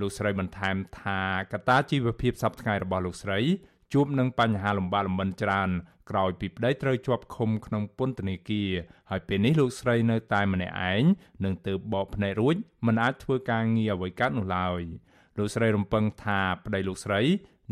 [0.00, 1.20] លោកស្រីបន្ថែមថា
[1.52, 3.40] កត្តាជីវភាពសពថ្ងៃរបស់លោកស្រី
[3.92, 5.70] ជួបនឹងបញ្ហាលំបាកលំបិនច្រើន
[6.10, 8.70] ក្រោយពីប្តីត្រូវជាប់ឃុំក្នុងពន្ធនាគារ
[9.10, 11.02] ហើយពេលនេះលោកស្រីនៅតែម្នាក់ឯង
[11.44, 14.82] នឹងទៅបកភ្នែករួចមិនអាចធ្វើការងារអ្វីកើតនោះឡើយ
[15.38, 17.20] លោកស្រីរំពឹងថាប្តីលោកស្រី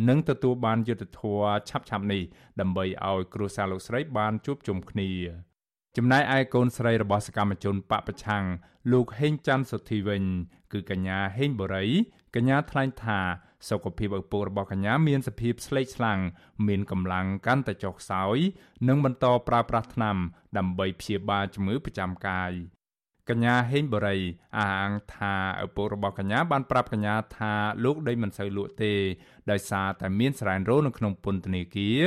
[0.08, 2.22] នឹងទទួលបានយុត្តិធម៌ឆាប់ៗនេះ
[2.60, 5.10] ដើម្បីឲ្យគ្រួសារលោកស្រីបានជួបជុំគ្នា
[5.96, 8.44] ចំណែកឯកូនស្រីរបស់សកម្មជនបពប្រឆាំង
[8.92, 10.22] លោកហេងច័ន្ទសុធីវិញ
[10.72, 11.86] គឺកញ្ញាហេងបូរី
[12.34, 13.20] កញ្ញាថ្លែងថា
[13.68, 16.20] សុខភាពឪពុករបស់កញ្ញាមានសភាពស្លេកស្លាំង
[16.68, 18.38] មានកម្លាំងកាន់តែចុះខ្សោយ
[18.88, 20.16] និងបន្តប្រើប្រាស់ថ្នាំ
[20.58, 22.52] ដើម្បីព្យាបាលជំងឺប្រចាំកាយ
[23.30, 24.20] កញ្ញាហេងបរិយ
[24.58, 25.34] អះអាងថា
[25.64, 27.52] ឪពុករបស់កញ្ញាបានប្រាប់កញ្ញាថា
[27.84, 28.94] លោកដេញមិនសូវលក់ទេ
[29.50, 32.00] ដោយសារតែមានសរ៉ែនរោនៅក្នុងពន្ធនាគារ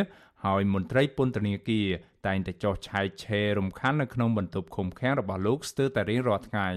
[0.46, 1.88] ហើយមន្ត្រីពន្ធនាគារ
[2.28, 6.70] តែងតែចោះឆែកឆេររំខាននៅក្នុងបន្ទប់ឃុំឃាំងរបស់លោកស្ទើរតែរៀងរាល់ថ្ងៃ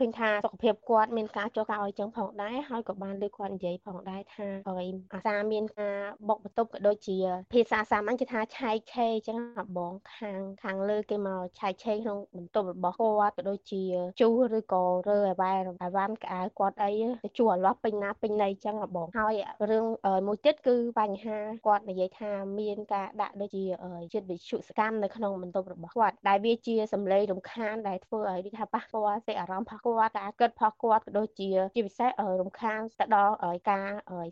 [0.00, 7.18] ឃើញថាសុខភាពគាត់មានការចុះការអោយចឹងផងដែរហើយក៏បានលើកគាត់និយាយផងដែរថាឲ្យអាសាមានការបុកបន្ទប់ក៏ដូចជា
[7.52, 9.38] ភាសាសាមញ្ញគេថាឆែកឆេរចឹង
[9.76, 13.82] បងខាងខាងលើគេមកឆែកឆេរក្នុងបន្ទប់របស់គាត់ក៏ដូចជា
[14.20, 15.52] ជូរឬក៏រើអីវ៉ែ
[15.84, 16.92] អីវ៉ាន់ក្អៅគាត់អី
[17.24, 19.34] ទៅជួអាលាស់ពេញណាពេញណីចឹងបងហើយ
[19.70, 19.86] រឿង
[20.26, 21.36] មួយទៀតគឺបញ្ហា
[21.66, 23.64] គាត់និយាយថាមានការដាក់ដូចជា
[24.12, 33.34] ជាតិវិទ្យុសកម្មនៅក្នុងបន្ទប់របស់គាត់ដែលវាជាសម្លេងរំខានដែលធ្វើឲ្យដូចថាប៉ះពាល់សេចអារម្មណ៍របស់គាត់ការគិតរបស់គាត់ក៏ដូចជាជាពិសេសរំខានទៅដល់
[33.70, 33.88] ការ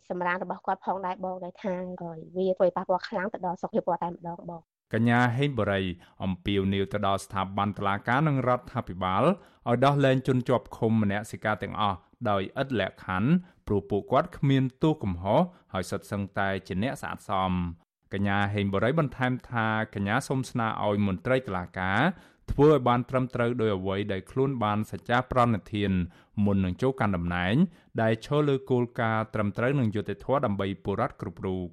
[0.09, 1.75] សម្រានរបស់គាត់ផងដែរបងដែលថា
[2.37, 4.63] វាធ្វើឲ្យប៉ះពាល់ខ្លាំងទៅដល់សុខភាពគាត់តែម្ដងបង
[4.95, 5.85] កញ្ញាហេងបរិយ
[6.25, 9.25] អំពាវនាវទៅដល់ស្ថាប័នតុលាការនិងរដ្ឋាភិបាល
[9.69, 11.99] ឲ្យដោះលែងជនជាប់ឃុំម្នាក់សិកាទាំងអស់
[12.31, 13.31] ដោយឥតលក្ខខណ្ឌ
[13.67, 15.41] ព្រោះពួកគាត់គ្មានទោសកំហុស
[15.73, 17.53] ហើយសុទ្ធសឹងតែជាអ្នកស្អាតសម
[18.13, 22.01] កញ្ញាហេងបរិយបន្ថែមថាកញ្ញាសូមស្នើឲ្យមន្ត្រីតុលាការ
[22.52, 25.92] ធ្វើឲ្យបានត្រឹមត្រូវដោយអ្វីដែលខ្លួនបានសច្ចាប្រណិធាន
[26.46, 27.56] មុននឹងចូលកាន់តំណែង
[28.02, 31.66] ដែលឈលលើគោលការណ៍ត្រឹមត្រូវនិងយុត្តិធម៌ដើម្បីពលរដ្ឋគ្រប់រូប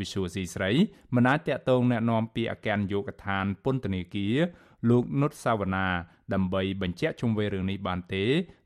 [0.00, 0.70] វិសុវស៊ីស្រី
[1.14, 4.36] មិនអាចតកតងแนะនាំពីអគ្គនាយកដ្ឋានពន្ធនាគារ
[4.90, 5.88] លោកនុតសាវណ្ណា
[6.34, 8.24] ដើម្បីបញ្ជាក់ជុំវិញរឿងនេះបានទេ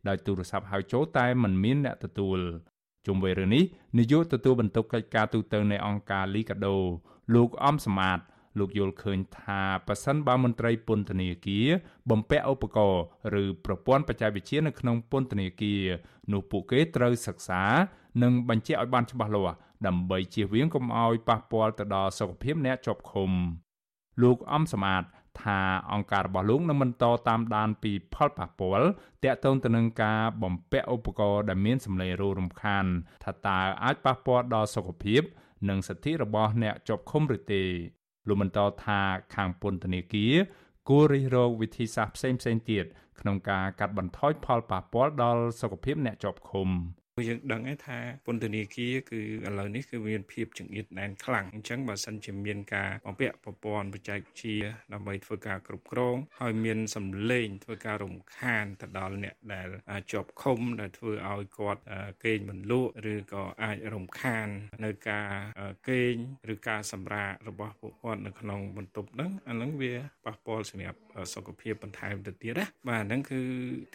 [0.08, 2.38] ដោយទូរស័ព្ទហៅចូលតែមិនមានអ្នកទទួល
[3.06, 3.64] ជុំវិញរឿងនេះ
[3.98, 6.76] នាយកទទួលបន្ទុកកិច្ចការទូតនៃអង្គការលីកាដូ
[7.34, 8.18] លោកអំសមាត
[8.59, 11.67] លោកយល់ឃើញថាប៉ះសិនបើមន្ត្រីពន្ធនាគារ
[12.09, 13.03] បំពាក់ឧបករណ៍
[13.41, 15.83] ឬប្រព័ន្ធបច្ចេកវិទ្យានៅក្នុងពន្ធនាគារ
[16.31, 17.63] នោះពួកគេត្រូវសិក្សា
[18.23, 19.55] និងបញ្ជាក់ឲ្យបានច្បាស់លាស់
[19.87, 23.31] ដើម្បីជៀសវាងកុំឲ្យប៉ះពាល់ទៅដល់សុខភាពអ្នកជាប់ឃុំ
[24.21, 25.03] លោកអំសមាត
[25.41, 25.59] ថា
[25.91, 28.87] អង្គការរបស់លោកនឹងបន្តតាមដានពីផលប៉ះពាល់
[29.23, 32.85] តាក់ទងទៅនឹងការបំពាក់ឧបករណ៍ដែលមានសម្លេងរោរំខាន
[33.23, 35.21] ថាតើអាចប៉ះពាល់ដល់សុខភាព
[35.69, 37.63] និងសិទ្ធិរបស់អ្នកជាប់ឃុំឬទេ
[38.27, 39.01] លោកបន្តថា
[39.35, 40.33] ខាងពន្ធនាគារ
[40.89, 42.85] គួររិះរកវិធីសាស្ត្រផ្សេងៗទៀត
[43.19, 46.69] ក្នុងការកាត់បន្ថយផលប៉ះពាល់ដល់សុខភាពអ្នកជាប់ឃុំ។
[47.27, 54.57] យើងដឹងថាពន្ធនាគារគឺឥឡូវនេះគឺមានភាពចង្អៀតណែនខ្លាំងអញ្ចឹងបើសិនជាមានការបំពាក់ប្រព័ន្ធបច្ចេកវិទ្យា
[54.93, 59.67] ដើម្បីធ្វើការគ្រប់គ្រងហើយមានសម្លេងធ្វើការរំខានទៅដល់អ្នកដែល
[60.11, 61.81] ជាប់ឃុំដែលធ្វើឲ្យគាត់
[62.23, 64.47] គេងមិនលក់ឬក៏អាចរំខាន
[64.85, 65.29] នៅការ
[65.89, 66.15] គេង
[66.53, 69.93] ឬការសម្រាករបស់ពួកគាត់នៅក្នុងបន្ទប់ហ្នឹងអាហ្នឹងវា
[70.25, 70.99] ប៉ះពាល់សម្រាប់
[71.33, 73.41] សុខភាពបន្ថែមទៅទៀតណាបាទហ្នឹងគឺ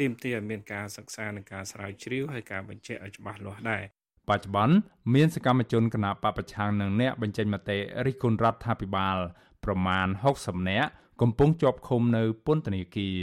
[0.01, 3.83] ទាមទារឲ្យមានការសិក្សានិងការស្រាវជ្រាវហើយការបញ្ជាក់ឲ្យច្បាស់លាស់ដែរ
[4.29, 4.75] បច្ចុប្បន្ន
[5.15, 9.17] មានសកម្មជនគណបកប្រឆាំងនឹងអ្នកបញ្ចេញមតិរិះគន់រដ្ឋាភិបាល
[9.65, 10.07] ប្រមាណ
[10.39, 10.89] 60នាក់
[11.23, 13.19] កំពុងជាប់ឃុំនៅពន្ធនាគារ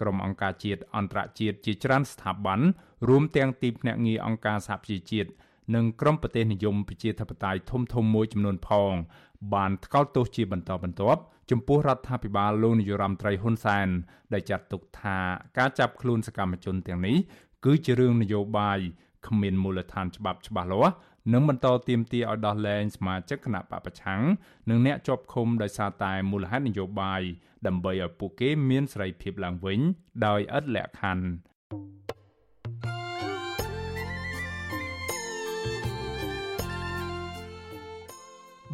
[0.00, 2.60] ក្រុមអង្គការជាតិអន្តរជាតិជាច្រើនស្ថាប័ន
[3.08, 5.30] រួមទាំងទីភ្នាក់ងារអង្គការសហប្រជាជាតិ
[5.74, 8.92] និងក្រុមប្រទេសនិយមប្រជាធិបតេយ្យធំធំមួយចំនួនផង
[9.54, 11.20] បានថ្កោលទោសជាបន្តបន្ទាប់
[11.50, 13.88] ចំពោះរដ្ឋាភិបាលលោកនាយរដ្ឋមន្ត្រីហ៊ុនសែន
[14.32, 15.18] ដែលចាត់ទុកថា
[15.58, 17.16] ការចាប់ខ្លួនសកម្មជនទាំងនេះ
[17.64, 18.78] គឺជារឿងនយោបាយ
[19.26, 20.94] គ្មានមូលដ្ឋានច្បាប់ច្បាស់លាស់
[21.32, 24.22] និងបន្តទាមទារឲ្យដោះលែងសមាជិកគណៈបពប្រឆាំង
[24.68, 27.22] និងអ្នកជាប់ឃុំដោយសារតែមូលហេតុនយោបាយ
[27.66, 29.80] ដើម្បីឲ្យពួកគេមានសេរីភាពឡើងវិញ
[30.26, 31.26] ដោយឥតលក្ខខណ្ឌ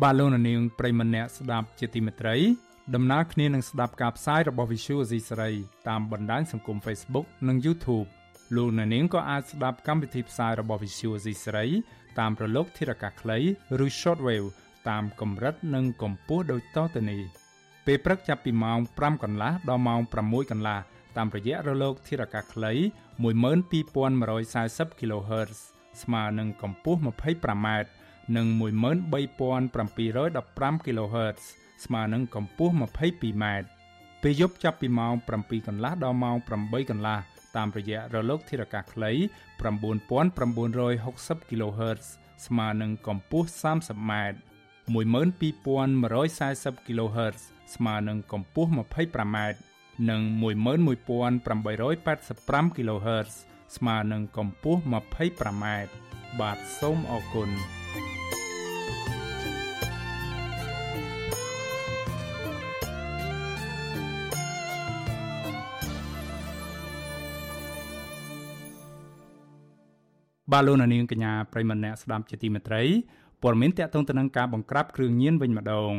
[0.03, 2.37] បាទលោកនាងប្រិមម្នាក់ស្ដាប់ជាទីមេត្រី
[2.95, 5.53] ដំណើរគ្នានឹងស្ដាប់ការផ្សាយរបស់ Visual Asia សេរី
[5.89, 8.09] តាមបណ្ដាញសង្គម Facebook និង YouTube
[8.57, 11.65] លោកអ្នកនាងក៏អាចស្ដាប់កម្មវិធីផ្សាយរបស់ Visual C ស្រី
[12.19, 13.39] តាមរលកធារកាសខ្លី
[13.85, 14.49] ឬ Shortwave
[14.89, 17.23] តាមកម្រិតនិងកម្ពស់ដូចតទៅនេះ
[17.87, 20.79] ពេលព្រឹកចាប់ពីម៉ោង5កន្លះដល់ម៉ោង6កន្លះ
[21.17, 22.73] តាមរយៈរលកធារកាសខ្លី
[23.25, 25.59] 12140 kHz
[26.03, 27.69] ស្មើនឹងកម្ពស់ 25m
[28.37, 31.41] និង13715 kHz
[31.85, 33.45] ស្មើនឹងកម្ពស់ 22m
[34.23, 37.21] ពេលយប់ចាប់ពីម៉ោង7កន្លះដល់ម៉ោង8កន្លះ
[37.57, 39.13] តាមរយៈរលកធារកាសខ្លី
[39.63, 42.05] 9960 kHz
[42.47, 44.13] ស្មើនឹងកម្ពស់ 30m
[44.95, 47.39] 12140 kHz
[47.75, 49.39] ស្មើនឹងកម្ពស់ 25m
[50.11, 53.31] និង11885 kHz
[53.77, 55.65] ស្មើនឹងកម្ពស់ 25m
[56.41, 57.51] បាទសូមអរគុណ
[70.55, 72.83] បាទលោកនាងកញ្ញាប្រិមម្នាក់ស្ដាប់ជាទីមេត្រី
[73.43, 75.93] ព័ត៌មានតកតងទៅនឹងការបង្ក្រាបគ្រឿងញៀនវិញម្ដង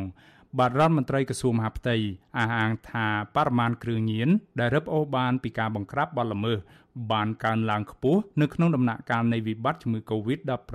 [0.60, 1.96] បាទរដ្ឋមន្ត្រីក្រសួងមហាផ្ទៃ
[2.38, 6.60] អះអាងថាបរិមាណគ្រឿងញៀនដែលរឹបអូសបានពីការបង្ក្រាបបទល្មើស
[7.12, 10.74] បានកើនឡើងខ្ពស់នៅក្នុងដំណាក់កាលនៃវិបត្តិជំងឺ Covid-19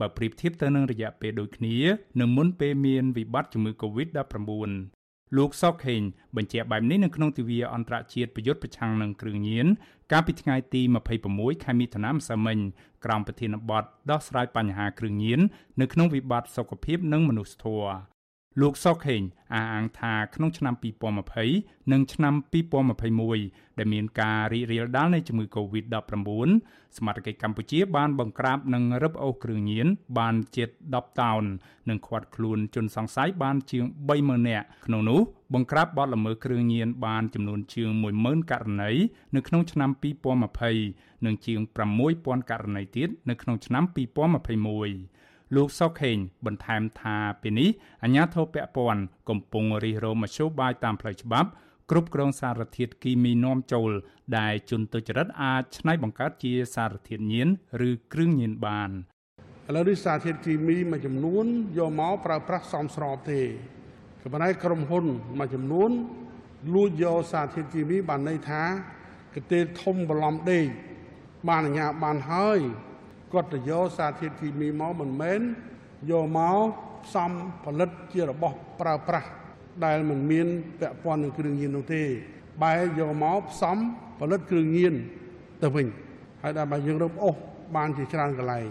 [0.00, 1.76] បើប្រៀបធៀបទៅនឹងរយៈពេលដូចគ្នា
[2.20, 4.97] នឹងមុនពេលមានវិបត្តិជំងឺ Covid-19
[5.36, 6.02] លោកសកខេង
[6.36, 9.66] បញ្ជាក់បែបនេះនៅក្នុងទិវាអន្តរជាតិប្រយុទ្ធប្រឆាំងនឹងគ្រឿងញៀន
[10.12, 10.82] កាលពីថ្ងៃទី
[11.24, 12.58] 26ខែមិថុនាម្សិលមិញ
[13.04, 15.40] ក្រោមប្រធានបទដោះស្រាយបញ្ហាគ្រឿងញៀន
[15.80, 18.17] នៅក្នុងវិបត្តិសុខភាពនិងមនុស្សធម៌
[18.60, 19.22] លោកសុកហេង
[19.54, 20.74] អះអាងថាក្នុងឆ្នាំ
[21.32, 22.34] 2020និងឆ្នាំ
[23.06, 26.14] 2021ដែលមានការរីករាលដាលនៃជំងឺ Covid-19
[26.96, 29.86] សមាជិកកម្ពុជាបានបង្ក្រាបនិងរឹបអូសគ្រឿងញៀន
[30.18, 31.42] បានជិត10តោន
[31.88, 33.84] និងឃាត់ខ្លួនជនសង្ស័យបានជាង
[34.16, 35.20] 30000នាក់ក្នុងនោះ
[35.54, 37.90] បង្ក្រាបបទល្មើសគ្រឿងញៀនបានចំនួនជាង
[38.22, 38.90] 10000ករណី
[39.36, 39.90] នៅក្នុងឆ្នាំ
[40.58, 41.60] 2020និងជាង
[42.04, 47.70] 6000ករណីទៀតនៅក្នុងឆ្នាំ2021 លោកសុកខេងបន្ថែមថាពេលនេះ
[48.02, 51.48] អាជ្ញាធរពាក់ព័ន្ធកំពុងរិះរោមមធ្យោបាយតាមផ្លូវច្បាប់
[51.90, 53.90] គ្រប់គ្រងសារធាតុគីមីនាំចូល
[54.38, 57.48] ដែលជនទុច្ចរិតអាចច្នៃបង្កើតជាសារធាតុញៀន
[57.88, 58.90] ឬគ្រឿងញៀនបាន
[59.68, 61.46] ឥឡូវនេះសារធាតុគីមីមួយចំនួន
[61.78, 63.40] យកមកប្រើប្រាស់សមស្របទេ
[64.22, 65.04] ក៏ប៉ុន្តែក្រុមហ៊ុន
[65.38, 65.90] មួយចំនួន
[66.74, 68.62] លួចយកសារធាតុគីមីបានន័យថា
[69.34, 70.66] កទេលធំបន្លំដេក
[71.48, 72.60] បានអាជ្ញាបានហើយ
[73.32, 75.40] គាត់ទៅយកសារធាតុគីមីមកមិនមែន
[76.10, 76.56] យកមក
[77.06, 77.30] ផ្សំ
[77.64, 79.28] ផលិតជារបស់ប្រើប្រាស់
[79.84, 80.46] ដែលមិនមាន
[80.80, 82.02] ពាក់ព័ន្ធនឹងគ្រឿងញៀននោះទេ
[82.62, 83.76] បែរយកមកផ្សំ
[84.20, 84.94] ផលិតគ្រឿងញៀន
[85.62, 85.86] ទៅវិញ
[86.42, 87.34] ហើយដល់បើយើងរឹបអូស
[87.76, 88.68] បានជាច្រើនកន្លែង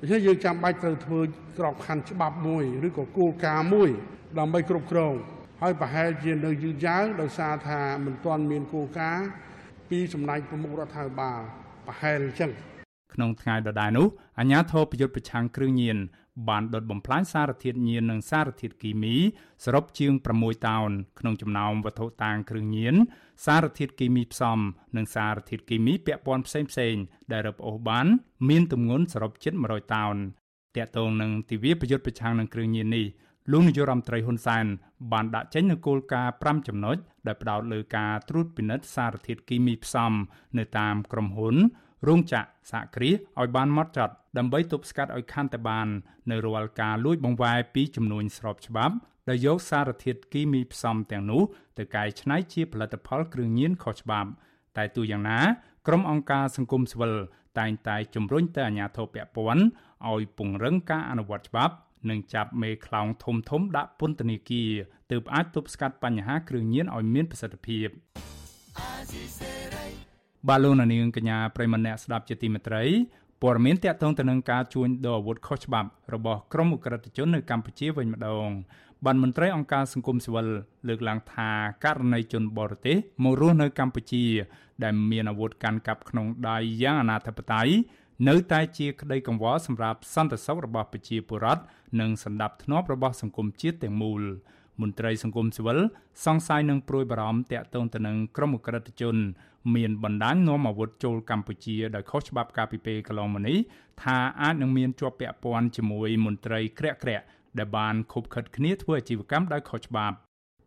[0.00, 1.20] ដូច្នេះយើងចាំបាច់ត្រូវធ្វើ
[1.58, 3.90] ក្របខ័ណ្ឌច្បាប់មួយឬក៏គោលការណ៍មួយ
[4.38, 5.14] ដើម្បីគ្រប់គ្រង
[5.62, 9.26] ហើយប្រហែលជានៅយឺតយ៉ាវដោយសារថាមិនទាន់មានគោលការណ៍
[9.90, 11.40] ពីសំណាញ់ប្រមុខរដ្ឋាភិបាល
[11.86, 12.50] ប្រហែលអញ្ចឹង
[13.14, 15.98] ក្នុងថ្ងៃដដែលនោះអាជ្ញាធរប្រយុទ្ធប្រឆាំងគ្រឿងញៀន
[16.48, 19.14] បានដុតបំផ្លាញសារធាតុញៀននិងសារធាតុគីមី
[19.64, 22.94] សរុបជាង6តោនក្នុងចំណោមវត្ថុតាងគ្រឿងញៀន
[23.46, 24.58] សារធាតុគីមីផ្សំ
[24.96, 28.06] និងសារធាតុគីមីពាក់ព័ន្ធផ្សេងៗដែលរឹបអូសបាន
[28.48, 30.16] មានទម្ងន់សរុបជិត100តោន
[30.76, 33.06] តាក់ទងនឹងទិវាប្រយុទ្ធប្រឆាំងនឹងគ្រឿងញៀននេះ
[33.52, 34.66] លោកនាយករដ្ឋមន្ត្រីហ៊ុនសែន
[35.12, 36.96] បានដាក់ចេញនូវគោលការណ៍5ចំណុច
[37.26, 40.12] ដែលផ្ដោតលើការត្រួតពិនិត្យសារធាតុគីមីផ្សំ
[40.58, 41.56] នៅតាមក្រុមហ៊ុន
[42.08, 45.88] រោងចក្រសហគ្រាសឲ្យបានម៉ត់ចត់ដើម្បីទប់ស្កាត់ឲ្យខាន់តែបាន
[46.30, 48.94] នៅរាល់ការលួចបង្វែរពីចំនួនស្របច្បាប់
[49.28, 51.42] ដែលយកសារធាតុគីមីផ្សំទាំងនោះ
[51.78, 54.30] ទៅកែច្នៃជាផលិតផលគ្រឿងញៀនខុសច្បាប់
[54.76, 55.40] តែទូយ៉ាងណា
[55.86, 57.14] ក្រុមអង្គការសង្គមស៊ីវិល
[57.58, 59.64] តែងតែជំរុញទៅអាជ្ញាធរពាក់ព័ន្ធ
[60.10, 61.74] ឲ្យពង្រឹងការអនុវត្តច្បាប់
[62.10, 64.70] និងចាប់មេខ្លោងធំធំដាក់ពន្ធនាគារ
[65.10, 67.88] ទើបអាចទប់ស្កាត់បញ្ហាគ្រឿងញៀនឲ្យមានប្រសិទ្ធភាព
[70.48, 72.84] បាឡូណានាងកញ្ញាប្រិមនៈស្ដាប់ជាទីមេត្រី
[73.42, 78.48] ព័ត៌មានតកតងទៅនឹងការជួញដូរអាវុធខុសច្បាប់របស់ក្រុមអ ுக ្រិតជននៅកម្ពុជាវិញម្ដង
[79.04, 80.46] បានមន្ត្រីអង្គការសង្គមស៊ីវិល
[80.88, 81.50] លើកឡើងថា
[81.84, 84.24] ករណីជនបរទេសមករស់នៅកម្ពុជា
[84.84, 87.72] ដែលមានអាវុធកាន់កាប់ក្នុងដៃយ៉ាងអនាធិបតេយ្យ
[88.28, 91.62] នៅតែជាក្តីកង្វល់សម្រាប់សន្តិសុខរបស់ប្រជាពលរដ្ឋ
[92.00, 94.22] និងសន្តិភាពរបស់សង្គមជាតិទាំងមូល
[94.80, 95.78] មន្ត្រីសង្គមស៊ីវិល
[96.24, 99.16] សង្ស័យនឹងព្រួយបារម្ភតាក់ទងទៅនឹងក្រុមអ ுக ្រិតជន
[99.74, 103.58] មានបណ្ដាញនាំអាវុធចូលកម្ពុជាដោយខុសច្បាប់កាលពីពេលកន្លងមកនេះ
[104.02, 107.24] ថាអាចនឹងមានជាប់ពាក់ព័ន្ធជាមួយមន្ត្រីក្រាក់ក្រាក់
[107.58, 110.16] ដែលបានខុបខិតគ្នាធ្វើអាជីវកម្មដោយខុសច្បាប់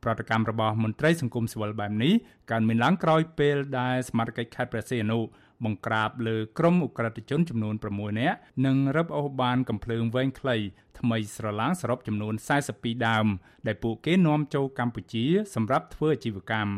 [0.04, 2.14] ប្រតិកម្មរបស់មន្ត្រីសង្គមស៊ីវិលបែបនេះ
[2.52, 5.20] កើតមានឡើងក្រោយពេលដែលសមាជិកខេត្តព្រះសីហនុ
[5.66, 10.58] បង្ក្រាបលើក្រុមអ ுக ្រិតជនចំនួន6នាក់និងរឹបអូសបានកំភ្លើងវែងខ្លី
[11.00, 12.34] ថ្មីស្រឡាងសរុបចំនួន
[12.70, 13.28] 42ដើម
[13.68, 15.26] ដែលពួកគេនាំចូលកម្ពុជា
[15.56, 16.72] សម្រាប់ធ្វើអាជីវកម្ម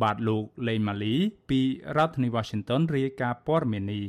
[0.00, 1.14] បាទលោកលេងម៉ាលី
[1.50, 1.60] ពី
[1.96, 4.06] រដ្ឋធានី Washington រាយការណ៍ព័ត៌មាននេះ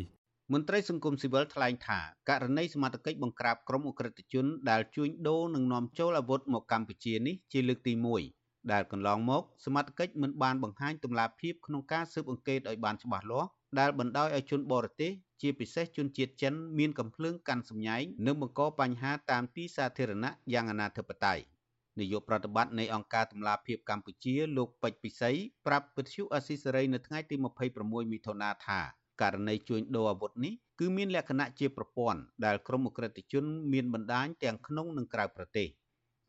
[0.53, 7.93] មន្ត្រីសង្គមស៊ីវិលថ្លែងថាករណីសមត្ថកិច្ចបង្ក្រាបក្រុមអ ுக ្រិតជនដែលជួញដូរនិងនាំចូលអាវុធមកកម្ពុជានេះជាលើកទី
[8.33, 21.52] 1ដែលកន្លងមកសមត្ថកិច្ចមិនបានបង្ហាញទម្លាប់ភាពក្នុងការស៊ើបអង្កេតឲ្យបានច្បាស់លាស់ដែលបណ្ដោយឲ្យជនបរទេសជាពិសេសជនជាតិចិនមានកំភ្លើងកាន់សម្ញែងនិងបង្កបញ្ហាតាមទីសាធារណៈយ៉ាងអនាធិបតេយ្យ
[22.00, 25.30] នាយកប្រតិបត្តិនៃអង្គការតម្លាភាពកម្ពុជាលោកពេជ្រពិសី
[25.66, 27.36] ប្រាប់វិទ្យុអស៊ីសេរីនៅថ្ងៃទី
[27.74, 28.80] 26មិថុនាថា
[29.22, 35.68] ករណីជួញដូរអាវុធនេះគឺមានលក្ខណៈជាប្រព័ន្ធដែលក្រុមអ ுக ្រិតជនមានបណ្ដាញទាំងក្នុងនិងក្រៅប្រទេស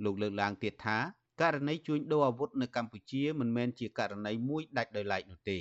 [0.03, 0.97] លោកលើកឡើងទៀតថា
[1.41, 5.58] ករណីជួញដូរអាវុធនៅកម្ពុជាមិនមែនជាករណីមួយដាច់ដោយឡែកនោះទេ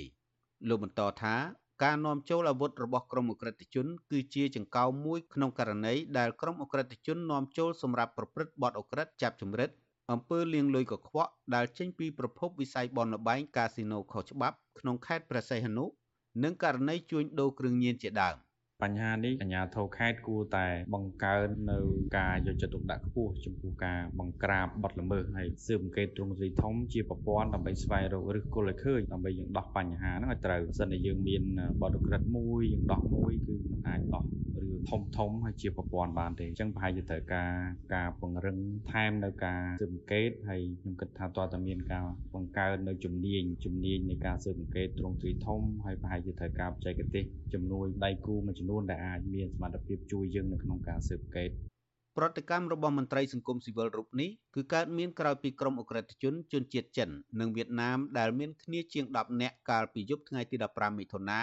[0.67, 1.35] លោកបន្តថា
[1.83, 9.69] ការនាំចូលអាវុធរបស់ក្រុមអ ுக ្រិតជនគឺជាចង្កោមមួយក្នុងករណីដែលក្រុមអ ுக ្រិតជននាំចូលសម្រាប់ប្រព្រឹត្តបទអ ுக ្រិតចាប់ចម្រិត
[10.12, 15.84] អំពើលាងលុយកខ្វក់ដែលចេញពីប្រភពវិស័យបនលបែងកាស៊ីណូខុសច្បាប់ក្នុងខេត្តព្រះសីហនុ
[16.44, 18.36] និងករណីជួញដូរគ្រឿងញៀនជាដើម។
[18.84, 21.78] បញ្ហានេះអាជ្ញាធរខេត្តគួរតែបង្កើននៅ
[22.18, 31.42] ការយកចិត្តទុកដាក់ខ្ពស់ចំពោះការបង្ក្រាបបទល្មើសហើយស៊ើបអង្កេតទ្រង់ទ្រាយធំជាប្រព័ន្ធដើម្បីស្វែងរកឫសគល់ឲ្យឃើញដើម្បីយើងដោះបញ្ហាហ្នឹងឲ្យត្រូវបើសិនជាយើងមាន
[31.82, 34.24] បទក្រិតមួយយើងដោះមួយគឺមិនអាចដោះ
[34.62, 37.52] រឿងធំធំហើយជាប្រព័ន្ធបានទេអញ្ចឹងប្រហែលជាត្រូវការ
[37.94, 38.58] ការពង្រឹង
[38.90, 51.50] ថែមនៅការស៊ើបអង្កេតហើយខ្ញុំគិតថាតើតើមានការបង្កើននៅជំនាញជំនាញនៃការស៊ើបអង្កេតទ្រង់ទ្រាយធំហើយប្រហែលជាត្រូវការបច្ចេកទេសជំនួយដៃគូមួយចំនួនដែលអាចមានសមត្ថភាពជួយយើងនៅក្នុងការស៊ើបអង្កេត
[52.16, 57.08] ប្រតិកម្មរបស់មន្ត្រីសង្គមស៊ីវិលរូបនេះគឺកើតមានក្រោយពីក្រុមអ ுக ្រិតជនជនជាតិចិន
[57.40, 61.40] និងវៀតណាមដែលមានគ្នាជាង10នាក់កាលពីយប់ថ្ងៃទី15មិថុនា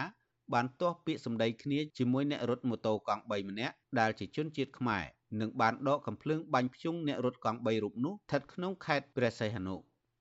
[0.53, 5.03] បានទាស់ពាក្យសម្ដីគ្នាជាមួយអ្នករត់ម៉ូតូកង់3ម្នាក់ដែលជាជនជាតិខ្មែរ
[5.39, 9.75] និងបានដកកំភ្លើងបាញ់ភ្ជុងអ្នករត់កង់3រូបនោះស្ថិតក្នុងខេត្តព្រះសីហនុ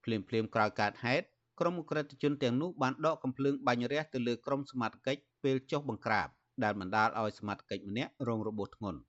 [0.05, 1.27] ភ្លាមភ្លាមក្រោយកើតហេតុ
[1.61, 6.29] ក្រុមអ ுக ្រិតជនទាំងនោះបានដកកំភ្លើងបាញ់រះទៅលើក្រុមសមត្ថកិច្ចពេលចុះបង្ក្រាប
[6.65, 9.01] ដែលបណ្ដាលឲ្យសមត្ថកិច្ចម្នាក់រងរបួសធ្ងន់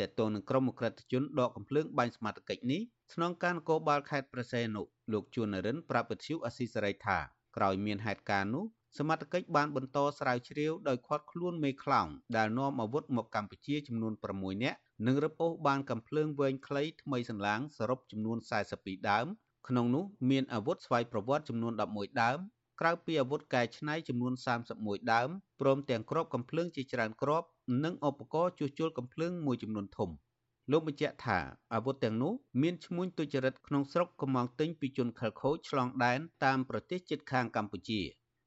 [0.00, 2.80] តើតើនឹងក្រុមអក្រិតជនដកកំភ្លើងបាញ់សមត្ថកិច្ចនេះ
[3.14, 4.82] ស្នងការនគរបាលខេត្តព្រះសីហនុ
[5.12, 7.18] លោកជួននរិនប្រាប់វិទ្យុអស៊ីសេរីថា
[7.56, 8.64] ក្រោយមានហេតុការណ៍នោះ
[8.98, 12.06] សមត្ថកិច្ចបានបន្តស្រាវជ្រាវដោយឃាត់ខ្លួនមេខ្លោង
[12.36, 18.38] ដែលនាំអាវុធមកកម្ពុជាចំនួន6នាក់និងរឹបអូសបានកំភ្លើងវែងខ្លីថ្មីសន្លាងសរុបចំនួន
[18.74, 19.26] 42ដើម
[19.68, 22.38] ក្នុងនោះមានអាវុធស្វ័យប្រវត្តិចំនួន11ដើម
[22.80, 24.32] ក្រៅពីអាវុធកែច្នៃចំនួន
[24.72, 25.28] 31ដើម
[25.60, 27.46] ព្រមទាំងគ្រាប់កំភ្លើងជាច្រើនគ្រាប់
[27.84, 30.10] និងឧបករណ៍ជួសជុលកំភ្លើងមួយចំនួនធំ
[30.70, 31.38] លោកបញ្ជាក់ថា
[31.74, 38.00] អាវុធទាំងនោះមានឈ្មោះទុច្ចរិតក្នុងស្រុកកំងទិញពីជនខិលខូចឆ្លងដែនតាមប្រទេសជិតខាងកម្ពុជា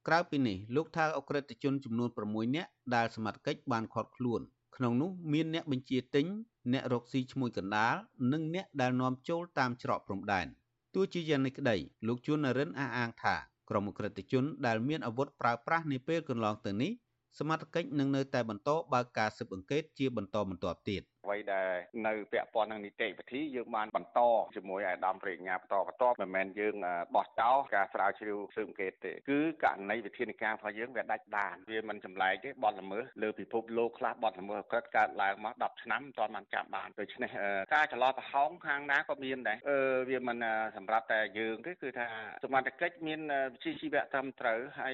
[0.08, 4.42] ក្រៅពីនេះលោកថាអក្រិតជនចំនួន6នាក់ដែលសមត្ថកិច្ចបានឃាត់ខ្លួន
[4.76, 6.26] ក្នុងនោះមានអ្នកបញ្ជាទិញ
[6.74, 7.96] អ្នករកស៊ីឈ្មួញកណ្ដាល
[8.32, 10.48] និងអ្នកដែលនាំចូលតាមច្រកព្រំដែន
[10.96, 11.76] ទោះជាយ៉ាងនេះក្តី
[12.08, 13.36] លោកជួននរិនអះអាងថា
[13.70, 16.92] ក្រុមអក្រិតជនដែលមានអាវុធប្រើប្រាស់នាពេលកន្លងទៅនេះ
[17.38, 21.70] សមត្ថកិច្ចនឹងនៅតែបន្តបើកការស៊ើបអង្កេតជាបន្តបន្ទាប់ទៀតអ្វីដែល
[22.08, 24.20] នៅពាក់ព័ន្ធនឹងនីតិវិធីយើងបានបន្ត
[24.56, 26.76] ជាមួយអាដាមប្រញ្ញាបន្តបន្តមិនមែនយើង
[27.16, 37.30] បោះចោលការស្រាវជ្រាវស៊ើបអង្កេតទេគឺករណីវិធានការរបស់យើងវាដាច់ដានវាមិនចម្លែកទេបទល្មើសលើពិភពលោកខ្លះបទល្មើសក្រិតកើតឡើងមក10ឆ្នាំមិនទាន់បានចាប់បានដូច្នេះ
[37.76, 39.80] ការចន្លោះប្រហោងខាងណាក៏មានដែរអឺ
[40.10, 40.38] វាមិន
[40.78, 42.08] សម្រាប់តែយើងទេគឺថា
[42.44, 43.20] សមត្ថកិច្ចមាន
[43.54, 44.94] វិជ្ជាជីវៈត្រឹមត្រូវហើយ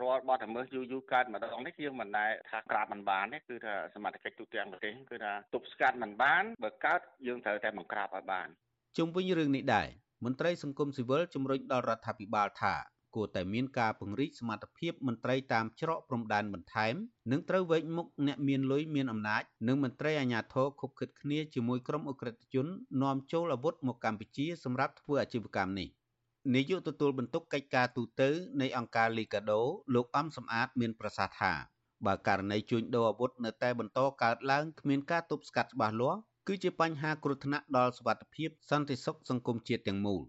[0.00, 8.48] រាល់បទល្មើសយូរយូរកើតម្ដងនេះយើងមិនដែលថាក្រាបមិនបានទេគឺថាសមត្ថកិច្ចទូទាំងប្រទេសគឺថាទប់ស្កាត់មិនបានបើកើតយើងត្រូវតែបង្ក្រាបឲ្យបាន
[8.96, 9.88] ជុំវិញរឿងនេះដែរ
[10.24, 12.74] មន្ត្រីសង្គមស៊ីវិលជំរុញដល់រដ្ឋាភិបាលថា
[13.14, 16.94] គួរតែមានការពង្រីកសមត្ថភាពមន្ត្រីតាមច្រកព្រំដែនបន្ថែម
[17.30, 22.66] និងត្រូវវែកមុខអ្នកមានលុយមានអំណាចនិងមន្ត្រីអាជ្ញាធរខុបខិតគ្នាជាមួយក្រុមអ ுக ្រិតជន
[23.02, 25.88] នាំចូលអាវុធមកកម្ពុជាសម្រាប់ធ្វើអាជីវកម្មនេះ
[26.54, 28.22] នាយកទទួលបន្ទុកកិច្ចការទូត
[28.60, 29.60] នៃអង្គការលីកាដូ
[29.94, 31.52] លោកអំសំអាតមានប្រសាសន៍ថា
[32.06, 40.22] បើករណីជួញដូរអាវុធនៅតែបន្តកើតឡើងគ្មានការទប់ស្កាត់ច្បាស់លាស់គឺជាបញ្ហាគ្រោះថ្នាក់ដល់សុវត្ថិភាពសន្តិសុខសង្គមជាតិទាំងមូល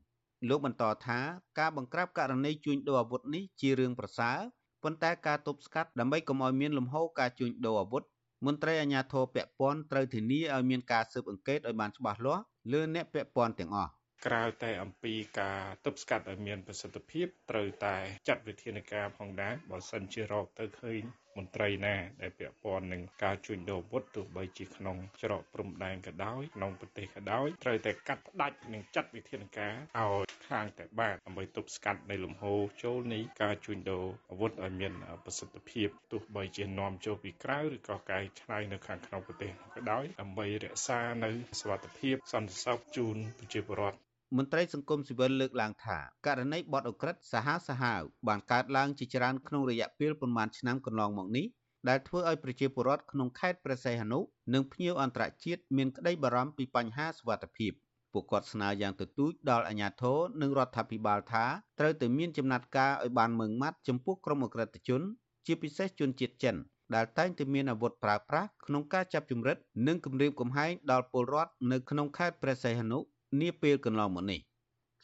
[0.50, 1.20] លោកបន្តថា
[1.60, 4.38] ការបង្ក្រាបករណីជួញដូរអាវុធនេះជារឿងប្រសើរ
[4.84, 8.04] ប៉ុន្តែការទប់ស្កាត់ដើម្បីកុំឲ្យមានលំហូរការជួញដូរអាវុធ
[8.46, 13.92] មន្ត្រីអាជ្ញាធរពាក់ព័ន្ធត្រូវធានាឲ្យមានការស៊ើបអង្កេតឲ្យបានច្បាស់លាស់លើអ្នកពាក់ព័ន្ធទាំងអស់
[14.26, 17.96] ក្រៅតែអំពីការទប់ស្កាត់ឲ្យមានប្រសិទ្ធភាពត្រូវតែ
[18.28, 21.02] ចាត់វិធានការផងដែរបើសិនជារកទៅឃើញ
[21.38, 34.94] មន្ត្រីណាដែលពាក់ព័ន្ធនឹងការជួញដូរអាវុធទោះបីជាក្នុងច្រកព្រំដែនក៏ដោយក្នុងប្រទេសក៏ដោយត្រូវតែកាត់ផ្ដាច់និងចាត់វិធានការឲ្យខាងតែបានដើម្បីទប់ស្កាត់នៅលំហូរចូលនៃការជួញដូរអាវុធឲ្យមាន
[35.26, 51.46] ប្រសិទ្ធភាពទោះបីជានាំចូលពីក្រៅឬក៏កែច្នៃនៅខាងក្នុងប្រទេសក៏ដោយដើម្បីរក្សានៅសុវត្ថិភាពសន្តិសុខជូនប្រជាពលរដ្ឋ មន្ត្រីសង្គមស៊ីវិលលើកឡើងថាករណីបទអក្រិតសាហាវសាហាវបានកើតឡើងជាច្រើនក្នុងរយៈពេលប្រមាណឆ្នាំកន្លងមកនេះ
[51.90, 54.20] ដែលធ្វើឲ្យប្រជាពលរដ្ឋក្នុងខេត្តព្រះសីហនុ
[54.54, 57.72] និងភ្ញៀវអន្តរជាតិមានក្តីបារម្ភពីបញ្ហាសុវត្ថិភាព
[58.14, 61.46] ពួកគាត់ស្នើយ៉ាងទទូចដល់អាជ្ញាធរនិងរដ្ឋាភិបាលថា
[61.80, 65.02] ត្រូវតែមានចំណាត់ការឲ្យបានម៉ឺងម៉ាត់ចំពោះក្រុមអក្រិតជន
[65.46, 66.56] ជាពិសេសជនជាតិចិន
[66.96, 73.00] ដែលតែងតែមានអាវុធប្រើប្រាស់ក្នុងការចាប់ជំរិតនិងគំរាមកំហែងដល់ពលរដ្ឋនៅក្នុងខេត្តព្រះសីហនុ
[73.42, 74.40] នាពេលកន្លងមកនេះ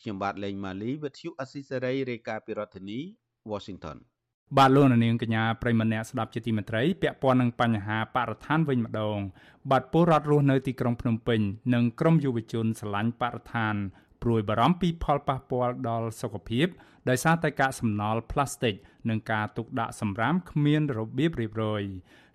[0.02, 3.00] ខ្ញុំបាទលេងម៉ាលីវិទ្យុអស៊ីសេរីរាយការណ៍ពីរដ្ឋធានី
[3.52, 3.98] Washington
[4.58, 9.18] បាទលោកនាងកញ្ញាប្រិមម្នាក់ស្ដាប់ជាទីមេត្រីពាក់ព័ន្ធនឹងបញ្ហាបរិស្ថានវិញម្ដង
[9.72, 11.40] បាទពលរដ្ឋរស់នៅទីក្រុងភ្នំពេញ
[11.74, 13.76] និងក្រុមយុវជនស្រឡាញ់បរិស្ថាន
[14.24, 16.68] ព្រួយបារម្ភពីផលប៉ះពាល់ដល់សុខភាព
[17.10, 18.74] ដោយសារតែកាកសំណល់ផ្លាស្ទិក
[19.10, 21.84] និងការទុកដាក់សម្រាមគ្មានរបៀបរៀបរយ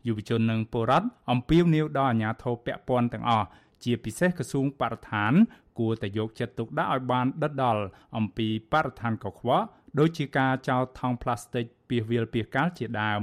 [0.07, 3.49] យុវជននិងពលរដ្ឋអំពាវនាវដល់អាជ្ញាធរពាក់ព័ន្ធទាំងអស់
[3.85, 5.33] ជាពិសេសក្រសួងបរិស្ថាន
[5.79, 7.83] គួរតែយកចិត្តទុកដាក់ឲ្យបានដិតដល់
[8.17, 9.65] អំពីបរិស្ថានកខ្វក់
[9.99, 13.23] ដូចជាការចោលថង់ប្លាស្ទិកពាសវាលពាសកាលជាដើម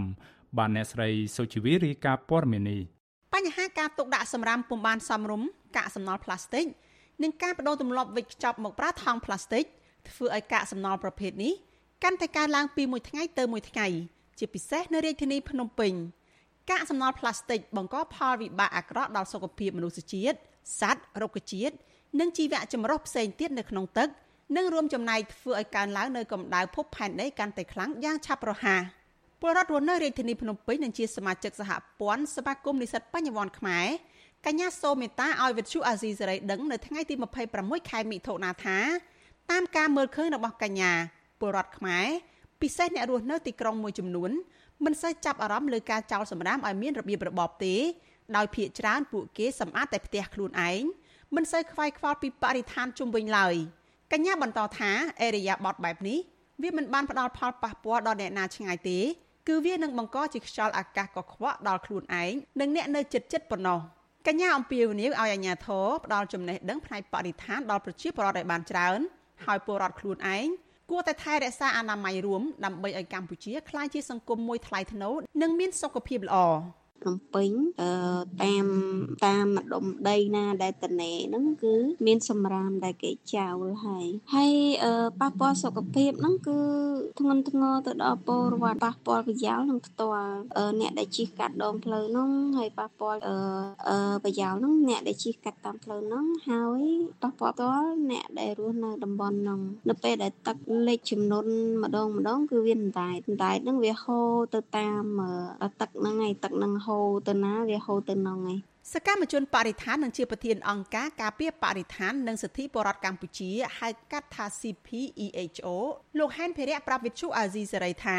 [0.57, 2.77] បានអ្នកស្រីសុជីវីរីកាព័រមីនី
[3.33, 6.65] បញ្ហាការទុកដាក់សម្រាមពុំបានសមរម្យកាកសំណល់ប្លាស្ទិក
[7.23, 9.63] និងការបដូរទម្លាប់វិចខ្ចប់មកប្រើថង់ប្លាស្ទិក
[10.09, 11.53] ធ្វើឲ្យកាកសំណល់ប្រភេទនេះ
[12.03, 13.87] កាន់តែកើនឡើងពីមួយថ្ងៃទៅមួយថ្ងៃ
[14.39, 15.93] ជាពិសេសនៅរាជធានីភ្នំពេញ
[16.69, 20.37] កាកសំណល់ប្លាស្ទិកបង្កផលវិបាកអាក្រក់ដល់សុខភាពមនុស្សជាតិ
[20.79, 21.75] សត្វរុក្ខជាតិ
[22.19, 24.08] និងជីវៈចម្រុះផ្សេងទៀតនៅក្នុងទឹក
[24.58, 28.82] និងរួមចំណែកធ្វើឲ្យកើនឡើងនៅកម្ដៅភពផែនដីកាន់តែខ្លាំងយ៉ាងឆាប់រហ័ស
[29.41, 33.88] ពលរដ្ឋរស់នៅរាជធានីភ្នំពេញនិងជាសមាជិកសហព័ន្ធសមាគមនិស្សិតបញ្ញវន្តខ្មែរ
[34.45, 37.15] កញ្ញាសូមេតាឲ្យវិទ្យុអាស៊ីសេរីដឹងនៅថ្ងៃទី
[37.54, 38.78] 26ខែមិថុនាថា
[39.52, 40.91] តាមការមើលឃើញរបស់កញ្ញា
[41.39, 42.08] ពលរដ្ឋខ្មែរ
[42.62, 44.32] ពិសេសអ្នករស់នៅទីក្រុងមួយចំនួន
[44.86, 47.76] មិនសូវចាប់អារម្មណ៍លើការចោលសម្រាមឲ្យមានរបៀបរបបទេ
[48.36, 50.84] ដោយភ្នាក់ច្រើនពួកគេសម្អាតតែផ្ទះខ្លួនឯង
[51.36, 53.55] មិនសូវខ្វាយខ្វល់ពីបរិស្ថានជុំវិញឡើយ
[54.11, 56.19] កញ្ញាបន្តថាអេរិយាបថបែបនេះ
[56.61, 58.99] វាមិនបានផ្ដល់ផលប៉ះពាល់ដល់អ្នកណាឆ្ងាយទេ
[59.47, 63.79] គឺវានឹងបង្កជាខ្យល់អាកាសកខ្វក់ដល់ខ្លួនឯងនិងអ្នកនៅជិតជិតប៉ុណ្ណោះ
[64.27, 68.99] កញ្ញាអំពាវនាវឲ្យអាជ្ញាធរផ្ដល់ចំណេះដឹងផ្នែកបរិស្ថានដល់ប្រជាពលរដ្ឋឲ្យបានច្រើន
[69.45, 70.47] ហើយពលរដ្ឋខ្លួនឯង
[70.89, 76.38] គួរតែថែរក្សាអនាម័យរួមដើម្បីឲ្យកម្ពុជាក្លាយជាសង្គមមួយថ្លៃថ្នូរនិងមានសុខភាពល្អ
[77.02, 77.49] ភ្នំពេញ
[77.82, 77.91] អឺ
[78.43, 78.66] តាម
[79.26, 81.76] តាមម្ដុំដីណាដែលតនេហ្នឹងគឺ
[82.06, 86.60] មានសម្រាមដែលគេចោលហើយហើយអឺប៉ះពាល់សុខភាពហ្នឹងគឺ
[87.20, 90.32] ធ្ងន់ធ្ងរទៅដល់ពលរដ្ឋប៉ះពាល់ប្រយោលនឹងផ្ទាល់
[90.80, 93.36] អ្នកដែលជិះកាត់ដងផ្លូវហ្នឹងហើយប៉ះពាល់អឺ
[93.89, 96.84] អឺប្រយោលហ្នឹងអ្នកដែលជិះកាត់តាមផ្លូវហ្នឹងហើយ
[97.22, 101.45] ប៉ះពាល់ផ្ទាល់អ្នកដែលរស់នៅតំបន់ហ្នឹងនៅពេលដែលទឹកលិចចំនួន
[101.84, 105.04] ម្ដងម្ដងគឺវាអណ្ដែតអណ្ដែតហ្នឹងវាហូរទៅតាម
[105.82, 106.90] ទឹកហ្នឹងហើយទឹកហ្នឹងហូរ
[107.27, 108.59] ទៅណាវាហូរទៅហ្នឹងហើយ
[108.93, 115.67] សកម្មជនបរិស្ថាននិងជាប្រធានអង្គការការពារបរិស្ថាននិងសិទ្ធិបរតកម្ពុជាហៅកាត់ថា CPEHO
[116.17, 118.17] លោកហែនភិរៈប្រាប់វិទ្យុអាស៊ីសេរីថា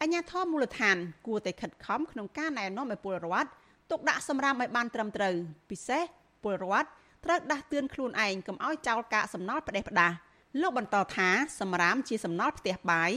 [0.00, 0.96] អញ្ញាធមមូលដ្ឋាន
[1.26, 3.48] គួរតែខិតខំក្នុងការណែនាំឲ្យពលរដ្ឋ
[3.90, 5.34] ទុកដាក់សម្រាមឲ្យបានត្រឹមត្រូវ
[5.70, 6.02] ពិសេស
[6.42, 6.88] ពលរដ្ឋ
[7.24, 10.12] ត្រូវដាស់តឿនខ្លួនឯងកុំឲ្យចោលកាកសំណល់ផ្ដេសផ្ដាស
[10.60, 11.28] លោកបន្តថា
[11.60, 13.12] សម្រាមជាសំណល់ផ្ទះបាយ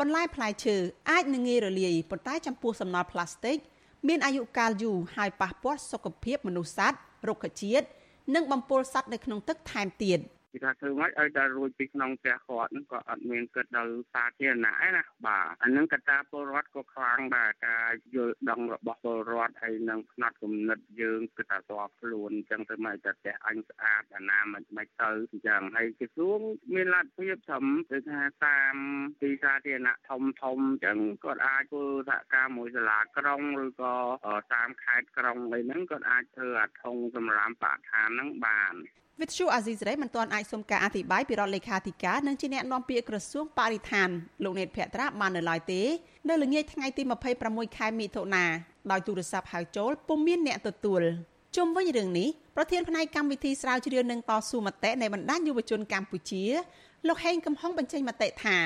[0.00, 0.76] បន្លែផ្លែឈើ
[1.10, 3.58] អាចនឹងងាយរលាយប៉ុន្តែចំពោះសំណល់ផ្លាស្ទិក
[4.06, 7.86] មានអាយុកាលយូរហើយប៉ះពាល់សុខភាពមនុស្សសត្វរុក្ខជាតិ
[8.34, 10.18] និងបំពុលសត្វនៅក្នុងទឹកថែមទៀត។
[10.52, 26.40] គេថាធ្វើម៉េចឲ្យដល់រួចពីក្នុងផ្ទះគាត់ហ្នឹងក៏អត់មានគិតដល់សាធារណៈឯណាបាទអានឹងកត្តាពលរដ្ឋក៏ខ្លាំងដែរការយល់ដឹងរបស់ពលរដ្ឋហើយនឹងផ្នែកគំនិតយើងគឺថាស្របខ្លួនអញ្ចឹងទៅមកតែផ្ទះអញស្អាតអាណាមិនមិនទៅអញ្ចឹងហើយក្រសួង
[26.74, 28.74] មានលទ្ធភាពធំគឺថាតាម
[29.22, 33.94] ទីសាធារណៈធំធំអញ្ចឹងគាត់អាចធ្វើសហការមួយសាលាក្រុងឬក៏
[34.54, 38.74] តាមខេត្តក្រុងអីហ្នឹងគាត់អាចធ្វើអាធុងសម្រាប់បរិស្ថានហ្នឹងបាន
[39.22, 44.08] វិទ្យុអាស៊ីសេរីមិនទាន់អាចសុំការអធិប្បាយពីរដ្ឋលេខាធិការនិងជាអ្នកនាំពាក្យក្រសួងបរិស្ថាន
[44.44, 45.82] លោកនេតភក្ត្រាបាននៅឡើយទេ
[46.28, 47.02] នៅល្ងាចថ្ងៃទី
[47.40, 48.44] 26ខែមិថុនា
[48.90, 51.02] ដោយទូរស័ព្ទហៅចូលពុំមានអ្នកទទួល
[51.56, 56.44] ជុំវិញរឿងនេះប្រធានផ្នែកកម្មវិធីស្រាវជ្រាវនិងតស៊ូមតិនៃបណ្ដាញយុវជនកម្ពុជា
[57.06, 58.56] លោកហេងកំហុងបញ្ចេញមតិថា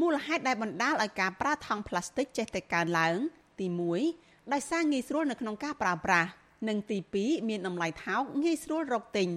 [0.00, 3.16] មូលហេតុដែលបណ្ដាលឲ្យការប្រើថង់ប្លាស្ទិកចេះតែកើនឡើង
[3.60, 3.66] ទី
[4.10, 6.28] 1ដោយសារងាយស្រួលនៅក្នុងការប្រើប្រាស់
[6.68, 9.28] និងទី2មានតម្លៃថោកងាយស្រួលរកទិញ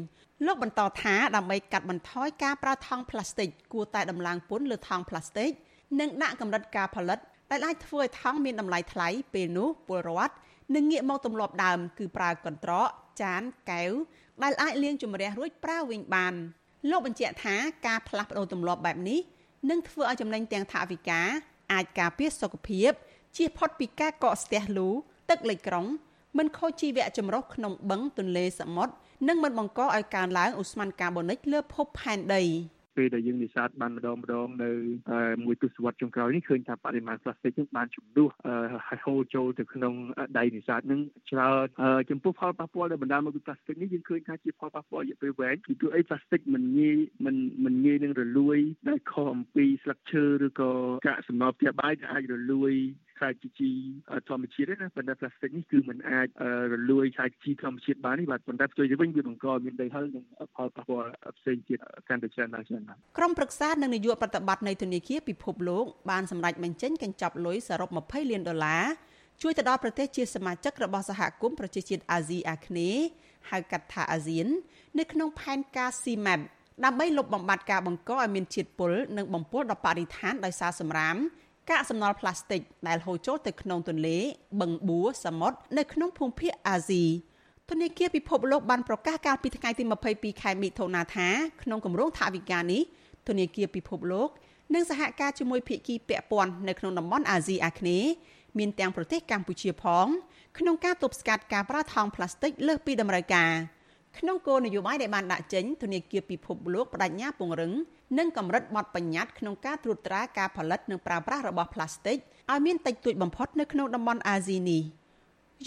[0.46, 5.50] លោកបន្តថាដើម្បីកាត់បន្ថយការប្រើថង់ប្លាស្ទិកគួរតែដំឡើងពន្ធលើថង់ប្លាស្ទិក
[6.00, 7.20] និងដាក់កម្រិតការផលិត
[7.52, 10.34] ដែលអាចធ្វើឲ្យថង់មានតម្លៃថ្លៃពេលនោះពលរដ្ឋ
[10.76, 12.90] នឹងងាកមកទម្លាប់ដើមគឺប្រើកន្ត្រក
[13.22, 13.92] ចានកែវ
[14.44, 16.34] ដែលអាចលាងជម្រះរួចប្រើវិញបាន
[16.90, 17.56] លោកបញ្ជាក់ថា
[17.88, 19.20] ការផ្លាស់ប្ដូរទម្លាប់បែបនេះ
[19.70, 21.22] នឹងធ្វើឲ្យចំណេញទាំងថវិកា
[21.74, 22.92] អាចការពារសុខភាព
[23.38, 24.90] ជៀសផុតពីការកកស្ទះលូ
[25.30, 25.86] ទឹកលិចក្រុង
[26.38, 28.94] មិនខូចជីវៈចម្រុះក្នុងបឹងទន្លេសមុទ្រ
[29.28, 32.44] និងមិនបង្កឲ្យកើនឡើងឧស្ម័នកាបូនិកលើភពផែនដី
[32.98, 34.72] ពេលដែលយើងនេសាទបានម្ដងម្ដងនៅ
[35.46, 38.30] មួយទសវត្សរ៍ចុងក្រោយនេះឃើញថាបរិមាណប្លាស្ទិកនឹងបានជំនួស
[38.88, 39.94] ហើយហូរចូលទៅក្នុង
[40.38, 41.02] ដីនេសាទនឹង
[41.32, 41.66] ច្រើន
[42.10, 48.58] ចំពោះផលប៉ះពាល់ដែលបណ្ដាលមកពីប្លាស្ទិកនេះយើងឃើញថាជាផលប៉ះពាល់រយៈពេលវែងពីព្រោះអីប្លាស្ទិកមិនងាយមិនមិនងាយនឹងរលួយ
[48.90, 50.72] ដែលខុសអំពីស្លឹកឈើឬក៏
[51.08, 52.74] កាកសំណល់ផ្ទះបាយដែលអាចរលួយ
[53.22, 53.72] ខ្សែជី
[54.30, 56.28] ធម្មជាតិទេណាប៉ុន្តែប្លាស្ទិកនេះគឺมันអាច
[56.74, 60.24] រលួយខ្សែជីធម្មជាតិបាននេះបាទប៉ុន្តែផ្ទុយទៅវិញវាបង្កមានដីហឹរនិង
[60.56, 68.84] ផលប៉ះពាល់ផ្សេងទៀតកាន់តែច្រើនឡើងច្រើនណាស់ក្រុមប្រឹក្សានិងនាយកប្រតិបត្តិនៃធនាគារពិភពលោកបានសម្រេចបញ្ចេញកញ្ចប់លុយសរុប20លានដុល្លារ
[69.42, 73.04] ជួយទៅដល់ប្រទេសជាសមាជិករបស់សហគមន៍ប្រជាជាតិអាស៊ីអាគ្នេយ៍
[73.50, 74.48] ហៅកាត់ថាអាស៊ាន
[75.00, 76.42] នៅក្នុងផែនការ CMAP
[76.86, 81.18] ដើម្បីលុបបំបាត់ការបង្កឲ្យមានជាតិពុលនិងបំពុលដល់បរិស្ថានដោយសារសម្រាម
[81.72, 84.18] កាកសំណល់ផ្លាស្ទិកដែលហូរចូលទៅក្នុងទន្លេ
[84.62, 87.04] បឹងបួសមុទ្រនៅក្នុងភូមិភាគអាស៊ី
[87.70, 91.28] ធនាគារពិភពលោកបានប្រកាសកាលពីថ្ងៃទី22ខែមិថុនាថា
[91.64, 92.82] ក្នុងគម្រោងថវិកានេះ
[93.28, 94.30] ធនាគារពិភពលោក
[94.74, 98.12] នឹងសហការជាមួយភាគីពាក់ព័ន្ធនៅក្នុងតំបន់អាស៊ីអាគ្នេយ៍
[98.58, 100.08] មានទាំងប្រទេសកម្ពុជាផង
[100.58, 103.52] ក្នុងការទប់ស្កាត់ការប្រើថង់ប្លាស្ទិកលើសពីតម្រូវការ
[104.20, 107.72] ក្នុងគោលនយោបាយដែលបានដាក់ចេញធនាគារពិភពលោកបដិញ្ញាពង្រឹង
[108.18, 112.18] និងកម្រិតបទបញ្ញត្តិក្នុងការត្រួតត្រាការផលិតនិងប្រើប្រាស់របស់ប្លាស្ទិក
[112.52, 114.82] ឲ្យមានតិចតួចបំផុតនៅក្នុងតំបន់អាស៊ីនេះ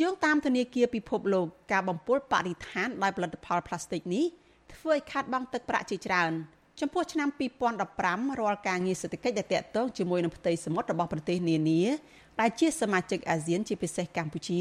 [0.00, 4.24] យោងតាមធនាគារពិភពលោកការបំពុលបរិស្ថានដោយផលិតផលប្លាស្ទិកនេះ
[4.72, 6.32] ធ្វើឲ្យខាតបង់ទឹកប្រាក់ជាច្រើន
[6.80, 7.28] ចំពោះឆ្នាំ
[7.84, 11.82] 2015រាល់ការងារសេដ្ឋកិច្ចដែលតាក់ទងជាមួយនឹងផ្ទៃសមុទ្ររបស់ប្រទេសនានា
[12.40, 14.60] ដែលជាសមាជិកអាស៊ានជាពិសេសកម្ពុជា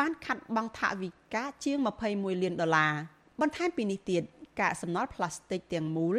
[0.00, 1.76] បានខាត់បង់ថវិកាជាង
[2.10, 2.92] 21លានដុល្លារ
[3.40, 4.22] បន្ថែមពីនេះទៀត
[4.60, 6.16] កាកសំណល់ផ្លាស្ទិកទាំងមូល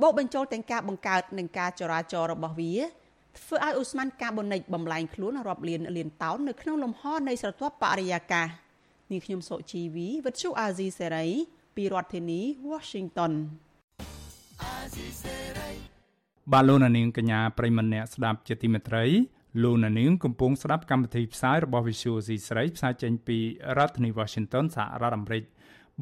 [0.00, 8.46] បូកបញ្ចូលទាំងការបង្កើតនិងការចរាចររបស់វាធ្វើឲ្យឧស្ម័នកាបូនិកបំលែងខ្លួនរាប់លានលានតោននៅក្នុងលំហនៃស្រទាប់បរិយាកាស
[9.10, 11.26] នាងខ្ញុំសុជីវីវិទ្យុអាស៊ីសេរី
[11.76, 12.40] ពីរដ្ឋធានី
[12.70, 13.32] Washington
[16.52, 19.04] បាទលោកនាងកញ្ញាប្រិមម្នាក់ស្ដាប់ជាទីមេត្រី
[19.62, 23.38] លោកនាងកំពុងស្ដាប់កម្មវិធីផ្សាយរបស់ Visual C ស្រីផ្សាយចេញពី
[23.78, 25.42] រដ្ឋធានី Washington សហរដ្ឋអាមេរិក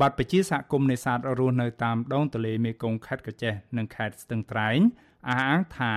[0.00, 4.78] បាទប្រជាសហគមន៍នេសាទរស់នៅតាមដងទន្លេមេគង្គខេត្តកោះចេះនិងខេត្តស្ទឹងត្រែង
[5.28, 5.92] អះអាងថា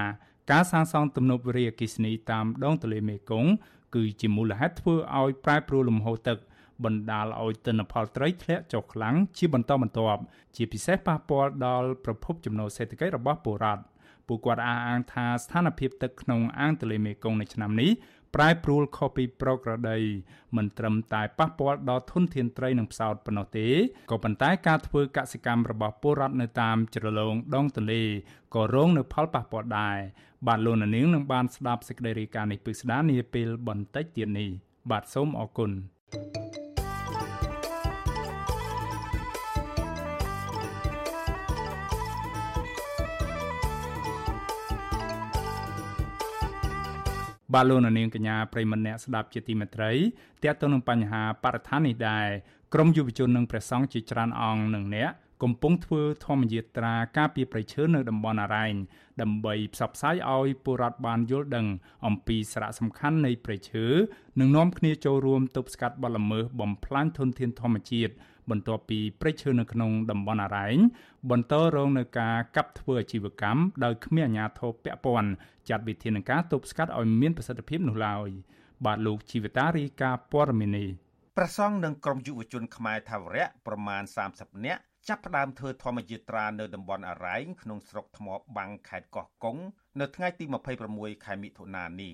[0.51, 3.51] ការសាងសង់ទំនប់វារីអគ្គិសនីតាមដងទន្លេមេគង្គ
[3.95, 6.37] គឺជាមូលហេតុធ្វើឲ្យប្រែប្រួលលំហូរទឹក
[6.83, 10.21] បណ្ដាលឲ្យទិន្នផលត្រីធ្លាក់ចុះខ្លាំងជាបន្តបន្ទាប់
[10.55, 13.83] ជាពិសេសប៉ះពាល់ដល់ប្រភពចំណូលសេដ្ឋកិច្ចរបស់ពលរដ្ឋ
[14.33, 17.91] ពួកគាត់អះអាងថាស្ថានភាពទឹកក្នុងអាងទន្លេមេគង្គនៅឆ្នាំនេះ
[18.35, 19.99] ប្រែប្រួលខុសពីប្រក្រតី
[20.55, 23.67] មិនត្រឹមតែប៉ះពាល់ដល់ធនធានត្រីនិងផ្សោតប៉ុណ្ណោះទេ
[24.11, 28.03] ក៏ប៉ុន្តែការធ្វើកសិកម្មរបស់ពលរដ្ឋនៅតាមជ្រលងដងទន្លេ
[28.55, 29.97] ក៏រងនូវផលប៉ះពាល់ដែរ
[30.47, 34.49] បាទលោកនាងនឹងបានស្ដាប់សេចក្តីរាយការណ៍នេះពិស្ដានាពេលបន្តិចទៀតនេះ
[34.91, 35.71] បាទសូមអរគុណ
[36.13, 36.70] thank you
[47.53, 49.91] បាទលោកនាងកញ្ញាប្រិមម្នាក់ស្ដាប់ជាទីមេត្រី
[50.43, 52.27] តើតើនឹងបញ្ហាបរិស្ថាននេះដែរ
[52.73, 55.11] ក្រមយុវជននិងព្រះសង្ឃជាច្រើនអង្គនិងអ្នក
[55.43, 58.73] កំពុងធ្វើធម្មយាត្រាការពីប្រៃឈើនៅតំបន់អរ៉ែង
[59.21, 61.67] ដើម្បីផ្សព្វផ្សាយឲ្យពលរដ្ឋបានយល់ដឹង
[62.05, 63.85] អំពីសារៈសំខាន់នៃប្រៃឈើ
[64.39, 68.13] និងនាំគ្នាចូលរួមទប់ស្កាត់បទល្មើសបំផ្លាញធនធានធម្មជាតិ
[68.49, 70.77] បន្ទាប់ពីព្រៃឈើនៅក្នុងតំបន់អរ៉ែង
[71.31, 75.31] បន្តរងនឹងការកាប់ធ្វើអាជីវកម្មដោយគ្មានអាជ្ញាធរពាក់ព័ន្ធ
[75.69, 78.29] ចាត់វិធានការទប់ស្កាត់ឲ្យមានប្រសិទ្ធភាពនោះឡើយ
[78.85, 80.85] បាទលោកជីវតារីកាព័រមីនី
[81.37, 88.27] ប្រសង់និងក្រុមយុវជនខ្មែរថាវរៈប្រមាណ30នាក់ចាប់ផ្ដើមធ្វើធម្មយាត្រានៅតំបន់អរ៉ែងក្នុងស្រុកថ្ម
[88.57, 89.57] បាំងខេត្តកោះកុង
[89.99, 90.45] នៅថ្ងៃទី
[90.85, 92.13] 26ខែមិថុនានេះ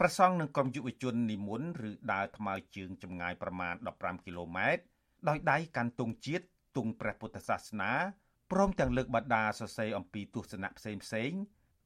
[0.00, 4.82] ប្រសង់និងក្រុមយុវជននិមន្តឬដើរថ្មើរជើងចម្ងាយប្រមាណ15គីឡូម៉ែត្រ
[5.28, 6.44] ដោយដៃកាន់ទង់ជាតិ
[6.76, 7.92] ទង់ព្រះពុទ្ធសាសនា
[8.52, 11.32] ព្រមទាំងលើកបដាសរសេរអំពីទស្សនៈផ្សេងផ្សេង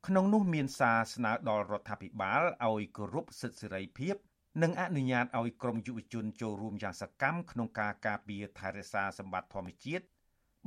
[0.07, 4.15] ក្នុងនោះមានសារស្នើដល់រដ្ឋាភិបាលឲ្យគោរពសិទ្ធិសេរីភាព
[4.63, 10.05] និងអនុញ្ញាតឲ្យក្រមយុវជនចូលរួមយ៉ាងសកម្មក្នុងការការពារថែរក្សាសម្បត្តិធម្មជាតិ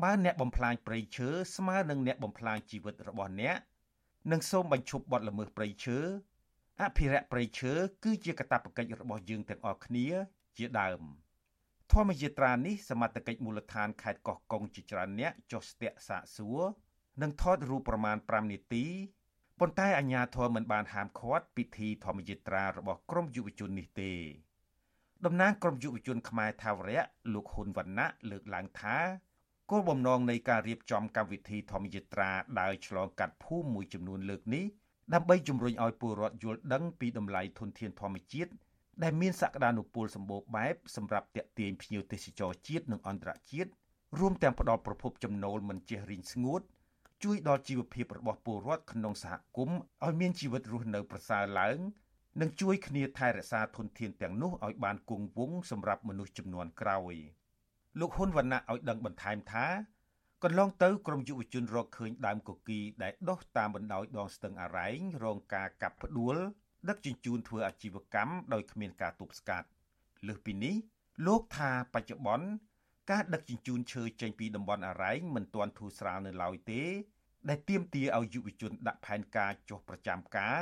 [0.03, 3.55] បើអ្នកបំផ្លាញព្រៃឈើស្មើនឹងអ្នកបំផ្លាញជីវិតរបស់អ្នក
[4.31, 5.97] និងសូមបញ្ឈប់បទល្មើសព្រៃឈើ
[6.81, 10.07] អភិរក្សព្រៃឈើគឺជាកាតព្វកិច្ចរបស់យើងទាំងអស់គ្នា
[10.57, 11.01] ជាដើម។
[11.93, 16.61] ធម្មយាត្រានេះសមត្ថកិច្ចមូលដ្ឋានខេត្តកោះកុងជាច្រើនអ្នកចុះស្ទាក់សាកសួរ
[17.21, 18.85] និងថតរូបប្រមាណ5នាទី
[19.59, 24.11] ប៉ុន្តែអាជ្ញាធរមិនបានហាមឃាត់ពិធីធម្មយាត្រារបស់ក្រុមយុវជននេះទេ
[25.25, 28.97] តំណាងក្រុមយុវជនខ្មែរថាវរៈលោកហ៊ុនវណ្ណៈលើកឡើងថា
[29.71, 34.65] គោលបំណងនៃការរៀបចំកម្មវិធីធម្មយាត្រាដើរឆ្លងកាត់ភូមិមួយចំនួនលើកនេះ
[35.13, 38.51] ដើម្បីជំរុញឲ្យពលរដ្ឋយល់ដឹងពីតម្លៃធនធានធម្មជាតិ
[39.03, 43.69] ដែលមានសក្តានុពលសម្បូរបែបសម្រាប់ទាក់ទាញភ្ញៀវទេសចរជាតិនិងអន្តរជាតិ
[44.19, 46.61] រួមទាំងផ្ដល់ប្រភពចំណូលមិនចេះរីងស្ងួត
[47.23, 51.77] ជួយដល់ជីវភាពរបស់ពលរដ្ឋក្នុងសហគមន៍ឲ្យមានជីវិតរស់នៅប្រសើរឡើង
[52.41, 57.15] និងជួយគ្នាថែរក្សាធនធានទាំងនោះឲ្យបានគង់វង្សសម្រាប់មនុស្សចំនួនក្រោយ
[57.99, 59.65] លោកហ៊ុនវណ្ណៈឲ្យដឹងបន្ថែមថា
[60.43, 66.37] កន្លងទៅក្រមយុវជនរកឃើញដើមកុកីដែលដុះតាមបណ្ដោយដងស្ទឹងអរ៉ែងរងការកាប់ផ្ដួល
[66.87, 69.67] ដឹកជញ្ជូនធ្វើអាជីវកម្មដោយគ្មានការទប់ស្កាត់
[70.27, 70.75] លើសពីនេះ
[71.27, 72.47] លោកថាបច្ចុប្បន្ន
[73.11, 76.81] ការដឹកជញ្ជូនឈើចេញពីតំបន់អរ៉ែងមិនទាន់ធូរស្រាលនៅឡើយទេ
[77.49, 80.59] ដែលទាមទារឲ្យយុវជនដាក់ផែនការចុះប្រចាំការ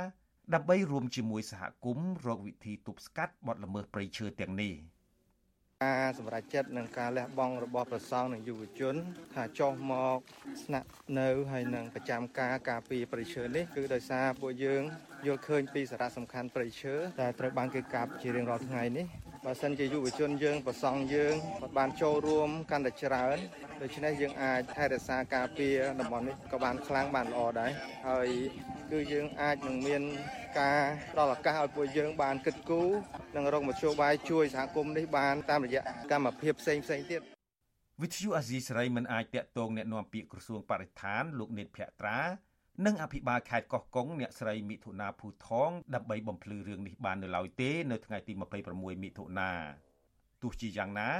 [0.54, 4.74] ដើម្បីរួមជាមួយសហគមន៍រកវិធីទប់ស្កាត់បទល្មើសព្រៃឈើទាំងនេះ។
[5.86, 8.96] ការសម្រេចចិត្តនិងការលះបង់របស់ប្រសង់និងយុវជន
[9.36, 10.18] ថាចុះមក
[10.64, 10.88] ស្នាក់
[11.20, 14.84] នៅហើយនឹងប្រចាំការការពារព្រៃឈើនេះគឺដោយសារពួកយើង
[15.28, 19.06] យល់ឃើញពីសារៈសំខាន់ព្រៃឈើដែលត្រូវបានគេកាប់ជារៀងរាល់ថ្ងៃនេះ
[19.46, 21.36] បើសិនជាយុវជនយើងប្រសង់យើង
[21.78, 23.38] បានចូលរួមកាន់តែច្រើន
[23.82, 27.72] ដូច្នេះយើងអាចថែរក្សាការពារតំបន់នេះក៏បានខ្លាំងបានល្អដែរ
[28.08, 28.30] ហើយ
[28.92, 30.04] គឺយើងអាចនឹងមាន
[30.59, 30.83] ការ
[31.13, 32.89] ផ្ដល់ឱកាសឲ្យពួកយើងបានគិតគូរ
[33.37, 37.21] និងរកមធ្យោបាយជួយសហគមន៍នេះបានតាមរយៈកម្មភាពផ្សេងផ្សេងទៀត
[38.03, 42.19] វិទ្យុអាស៊ីសេរីមិនអាចតាក់ទងแนะនាំពាក្យក្រសួងបរិស្ថានលោកនេតភក្ត្រា
[42.87, 48.33] និងអភិបាលខេត្តកោះកុងអ្នកស្រីមិថុនាភូថងដើម្បីបំភ្លឺរឿងនេះបាននៅឡើយទេនៅថ្ងៃទី
[48.69, 49.51] 26មិថុនា
[50.43, 51.11] ទោះជាយ៉ាងណា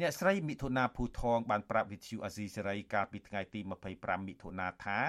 [0.00, 3.60] អ្នកស្រីមិថុនាភូថងបានប្រាប់វិទ្យុអាស៊ីសេរីកាលពីថ្ងៃទី
[3.94, 5.00] 25មិថុនាថា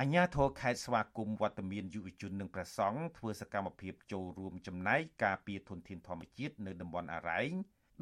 [0.00, 7.50] អញ្ញាធរខេត្តស្វាគមន៍វត្តមានយុវជននិងព្រះសង្ឃធ្វើសកម្មភាពចូលរួមចំណែកការពារធនធានធម្មជាតិនៅតំបន់អរ៉ែង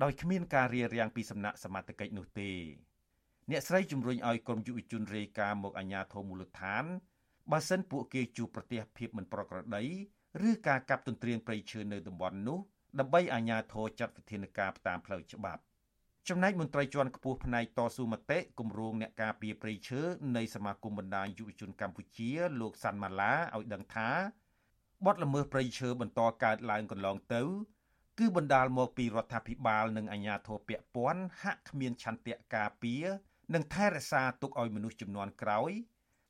[0.03, 2.51] ដោយគ្មានការរារាំងពីសំណាក់សមត្ថកិច្ចនោះទេ
[3.51, 6.85] អ្នកស្រីជំរុញឲ្យក្រមយុវជនរាយការណ៍មកអាជ្ញាធរមូលដ្ឋាន
[7.53, 9.85] បើសិនពួកគេជួបប្រទះភាពមិនប្រក្រតី
[10.49, 12.59] ឬការកាប់ទន្ទ្រានព្រៃឈើនៅតំបន់នោះ
[12.99, 15.63] ដើម្បីអាជ្ញាធរចាត់វិធានការតាមផ្លូវច្បាប់
[16.31, 20.01] ចំណែកមន្ត្រីជាន់ខ្ពស់ផ្នែកតស៊ូមតិគម្រោងអ្នកការពារព្រៃឈើ
[20.37, 24.11] នៃសមាគមបណ្ដាញយុវជនកម្ពុជាលោកសាន់ម៉ាឡាឲ្យដឹងថា
[25.07, 27.43] បទល្មើសព្រៃឈើបន្តកើតឡើងកន្លងទៅ
[28.19, 33.05] គឺបណ្ដាលមកពីរដ្ឋាភិបាល និងអាជ្ញាធរពាក់ព័ន្ធហាក់គ្មានឆន្ទៈការពារ
[33.55, 35.71] និងថែរក្សាទុកឲ្យមនុស្សចំនួនក្រោយ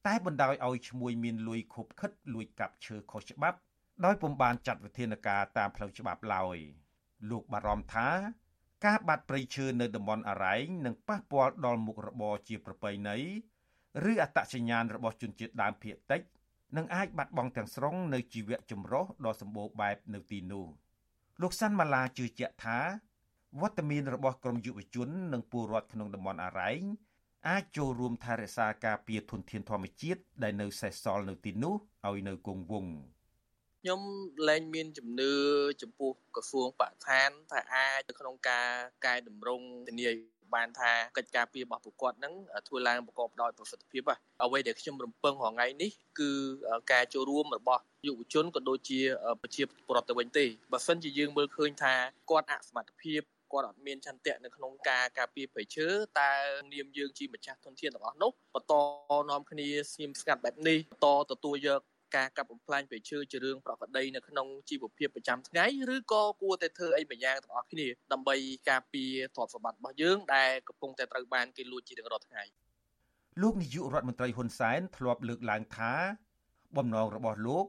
[0.07, 3.59] តែបណ្ដោយឲ្យឈ្មួញមានលួយខុបខិតលួចកាប់ឈើខុសច្បាប់
[4.05, 6.59] ដោយពុំបានចាត់វិធានការតាមផ្លូវច្បាប់ឡើយ
[7.31, 8.09] លោកបារម្ភថា
[8.87, 13.17] ការបាត់ព្រៃឈើនៅតំបន់អរ៉ែងនឹងប៉ះពាល់ដល់មុខរបរជាប្រពៃណី
[14.11, 16.21] ឬអត្តសញ្ញាណរបស់ជនជាតិដើមភាគតិច
[16.77, 20.67] នឹងអាចបាត់បង់ទាំងស្រុងនៅជីវៈចម្រុះដ៏សម្បូរបែបនៅទីនោះ
[21.43, 22.79] លោកសាន់ម៉ាឡាជឿជាក់ថា
[23.61, 26.83] វត្តមានរបស់ក្រមយុវជននិងពលរដ្ឋក្នុងតំបន់អរ៉ែង
[27.49, 31.75] អាចចូលរួមថែរក្សាការពារធនធានធម្មជាតិដែលនៅសេសសល់នៅទីនោះ
[32.09, 33.16] ឲ្យនៅគង់វង្ស
[33.87, 34.07] ខ្ញុំ
[34.49, 35.35] លែងមានជំនឿ
[35.83, 38.69] ចំពោះក្រសួងបរិស្ថានថាអាចក្នុងការ
[39.07, 40.09] កែតម្រង់ធានា
[40.55, 42.35] បានថាកិច្ចការពីរបស់ប្រកបហ្នឹង
[42.69, 44.03] ធ្វើឡើងប្រកបដោយប្រសិទ្ធភាព
[44.43, 46.31] អ្វីដែលខ្ញុំរំពឹងរាល់ថ្ងៃនេះគឺ
[46.93, 49.01] ការចូលរួមរបស់យុវជនក៏ដូចជា
[49.43, 51.95] ប្រជាពលរដ្ឋទៅវិញទេបើសិនជាយើងមើលឃើញថា
[52.31, 53.21] គាត់អសមត្ថភាព
[53.53, 55.87] គាត់អត់មានឆន្ទៈនៅក្នុងការការពារព្រៃឈើ
[56.21, 56.31] តើ
[56.73, 58.75] នាមយើងជាម្ចាស់ធនធានទាំងអស់នោះបន្ត
[59.31, 61.81] នាំគ្នាស្ងៀមស្ងាត់បែបនេះបន្តទទួលយក
[62.15, 68.37] ការកាប់បំផ្លាញព្រៃឈើជារឿងប្រក្រតីនៅក្នុងជីវភាពប្រចាំថ្ងៃឬក៏គួរតែធ្វើអីម្យ៉ាងទាំងអស់គ្នាដើម្បី
[68.71, 72.43] ការពារទ្រព្យសម្បត្តិរបស់យើងដែលកំពុងតែត្រូវបានគេលួចជារៀងរាល់ថ្ងៃ
[73.43, 75.93] លោកនាយករដ្ឋមន្ត្រីហ៊ុនសែនធ្លាប់លើកឡើងថា
[76.77, 77.67] បំណងរបស់លោក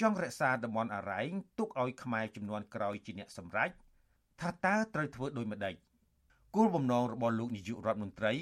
[0.00, 3.70] ចង់រក្សាតំបន់អរ៉ែងទុកឲ្យខ្មែរចំនួនក្រោយជាអ្នកសម្រេច
[4.40, 5.74] ថាតើត្រូវធ្វើដូចម្ដេច
[6.56, 8.34] គោលបំណងរបស់លោកនាយករដ្ឋមន្ត្រី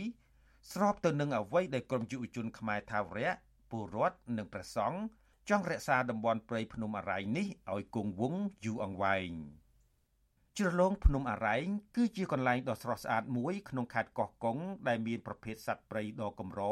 [0.73, 3.33] ស្របទៅនឹងអ្វីដែលក្រមយុវជនខ្មែរថាវរៈ
[3.71, 4.99] ពលរដ្ឋនិងប្រសង់
[5.49, 9.31] ចង់រក្សាតំបន់ព្រៃភ្នំអរ៉ៃនេះឲ្យគង់វង្សយូរអង្វែង
[10.59, 11.57] ជ្រលងភ្នំអរ៉ៃ
[11.97, 16.63] គឺជាកន្លែងដ៏ស្រស់ស្អាតមួយក្នុងខេត្តកោះកុងដែលមានប្រភេទសត្វព្រៃដ៏កម្រ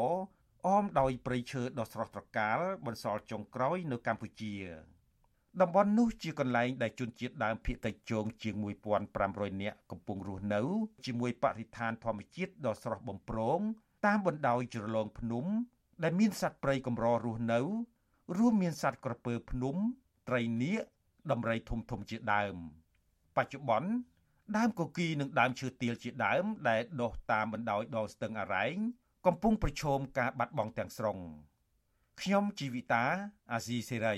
[0.67, 4.55] អមដោយព្រៃឈើដ៏ស្រស់ត្រកាលបន្សល់ចុងក្រោយនៅកម្ពុជា
[5.61, 8.55] តំបន់នោះជាកន្លែងដែលជនជាតិដើមភាគតិចជងជាង
[9.09, 10.61] 1500នាក់កំពុងរស់នៅ
[11.05, 13.59] ជាមួយបរិស្ថានធម្មជាតិដ៏ស្រស់បំព្រង
[14.05, 15.45] តាមបណ្ដោយជ្រលងភ្នំ
[16.03, 17.61] ដែលមានសត្វព្រៃកម្ររស់នៅ
[18.37, 19.75] រួមមានសត្វក្រពើភ្នំ
[20.27, 20.81] ត្រីនាគ
[21.31, 22.55] ដំរីធំធំជាដើម
[23.35, 23.89] បច្ចុប្បន្ន
[24.57, 28.75] ដើមកគីនិងដើមឈើទាលជាដើម ដែលដុះតាមបណ្ដោយដងស្ទឹងអរ៉ែង
[29.25, 31.17] កំពុងប្រឈមការបាត់បង់ទាំងស្រុង
[32.21, 33.03] ខ្ញុំជីវិតា
[33.51, 34.17] អាស៊ីសេរី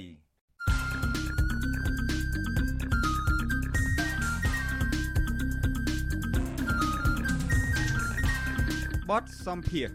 [9.10, 9.90] បតសំភារ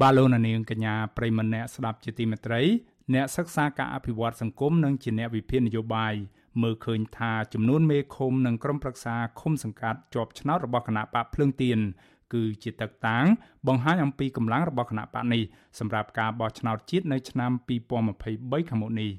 [0.00, 2.62] បាទលោកនាងកញ្ញាប្រិមម្នាក់ស្ដាប់ជាទីមេត្រី
[3.14, 6.14] អ្នកសិក្សាការអភិវឌ្ឍសង្គមនិងជាអ្នកវិភាគនយោបាយ
[6.62, 11.78] មើលឃើញថាចំនួនមេឃុំនិងក្រុមប្រឹក្សាឃុំសង្កាត់ជាប់ឆ្នោតរបស់គណៈបកភ្លើងទៀន
[12.32, 13.26] គឺជាទឹកតាំង
[13.66, 15.42] បង្ហាញអំពីកម្លាំងរបស់គណៈបកនេះ
[15.78, 17.50] សម្រាប់ការបោះឆ្នោតជាតិនៅឆ្នាំ
[18.08, 19.10] 2023ខាងមុខនេះ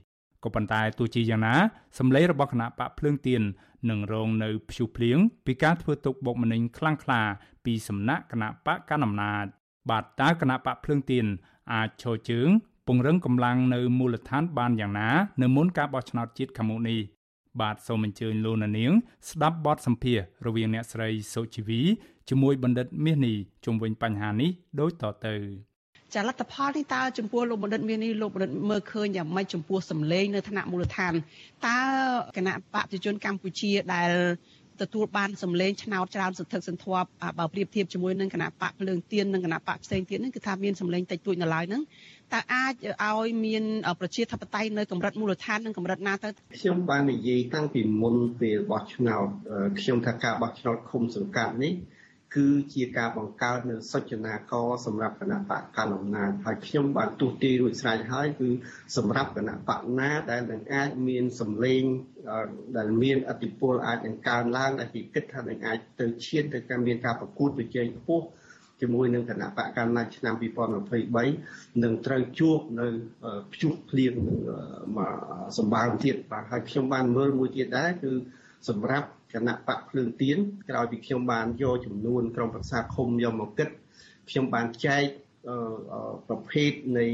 [0.44, 1.56] ក៏ប៉ុន្តែទោះជាយ៉ាងណា
[2.00, 3.42] សម្លេងរបស់គណៈបកភ្លើងទៀន
[3.90, 7.22] នឹងរងនៅភ្ជុះភ្លៀងពីការធ្វើទុកបុកម្នេញខ្លាំងក្លា
[7.66, 9.48] ពីសំណាក់គណៈបកកណ្ដាលអំណាច
[9.90, 11.26] បាទតើគណៈបកភ្លើងទៀន
[11.74, 12.50] អាចឈរជើង
[12.88, 15.10] ពង្រឹងកម្លាំងនៅមូលដ្ឋានបានយ៉ាងណា
[15.42, 17.00] នៅមុនការបោះឆ្នោតជាតិខាងមុខនេះ
[17.62, 18.92] បាទសូមអញ្ជើញលោកនាង
[19.30, 21.82] ស្ដាប់បទសម្ភាសរវាងអ្នកស្រីសុជីវី
[22.30, 25.36] ជាមួយបណ្ឌិតមាសនេះជុំវិញបញ្ហានេះដូចតទៅ
[26.14, 31.14] ចាលទ្ធផលនេះតើចំពោះលោកបណ្ឌិតមាននេះលោកបណ្ឌិតមើលឃើញយ៉ាងម៉េចចំពោះសម្លេងនៅថ្នាក់មូលដ្ឋាន
[31.68, 31.80] តើ
[32.38, 34.12] គណៈបព្វជិជនកម្ពុជាដែល
[34.82, 37.10] ទទួលបានសម្លេងឆ្នោតច្រើនសន្ធឹកសន្ធាប់
[37.40, 41.82] បើប្រៀបធៀបជាមួយនឹងគណៈបកភ្លើងទៀននិងគណៈបកផ្សេងទៀតហ្នឹងគឺថាមានសម្លេងតិចតួចនៅឡើយហ្នឹង
[42.34, 42.74] តើអាច
[43.04, 43.64] ឲ្យមាន
[44.00, 49.28] ប្រជាធិបតេយ្យនៅកម្រិតមូលដ្ឋាននិងកម្រិតណាទៅខ្ញុំបាននិយាយតាំងពីមុនពេលបោះឆ្នោត
[49.80, 51.74] ខ្ញុំថាការបោះឆ្នោតឃុំសង្កាត់នេះ
[52.36, 58.50] គឺជាការបង្កើតនៅសុចនាករសម្រាប់គណៈបកកណ្ដាលអំណាចហើយខ្ញុំបានទូទាយរួចស្រេចហើយគឺ
[58.98, 61.84] សម្រាប់គណៈបកណាដែលនឹងអាចមានសម្លេង
[62.78, 68.26] ដែលមានអធិបុលអាចនឹងកើនឡើងដែលគេគិតថានឹងអាចទៅឈានទៅការមានការប្រកួតប្រជែងខ្ពស់
[68.82, 72.88] ជាមួយនឹងគណៈបកកណ្ដាលឆ្នាំ2023នឹងត្រូវជួបនៅ
[73.54, 74.14] ព្យុះភ្លៀង
[74.98, 75.14] មក
[75.58, 78.12] សម្បើមទៀតបាទហើយខ្ញុំបានមើលមួយទៀតដែរគឺ
[78.70, 80.38] សម្រាប់ គណៈបកភ្លើងទៀន
[80.70, 83.70] ក្រោយពីខ្ញុំបានយកចំនួនក្រុមប្រឹក្សាឃុំយកមកគិត
[84.30, 85.04] ខ្ញុំបានចែក
[86.28, 87.08] ប្រភេទនៃ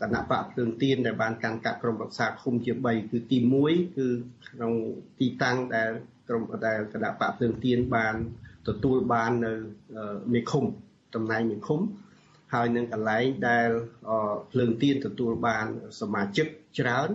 [0.00, 3.38] គណៈបកភ្លើងទៀនដែលបានកាន់កាប់ក្រុមប្រឹក្សាឃុំជា3គឺទី
[3.68, 4.06] 1គឺ
[4.48, 4.72] ក្នុង
[5.20, 5.90] ទីតាំងដែល
[6.28, 8.14] ក្រុមដែលគណៈបកភ្លើងទៀនបាន
[8.68, 9.52] ទទួលបាននៅ
[10.34, 10.64] មេឃុំ
[11.14, 11.80] តំណែងមេឃុំ
[12.54, 13.68] ហើយនឹងកន្លែងដែល
[14.50, 15.66] ភ្លើងទៀនទទួលបាន
[16.00, 16.46] សមាជិក
[16.78, 17.08] ច្រើន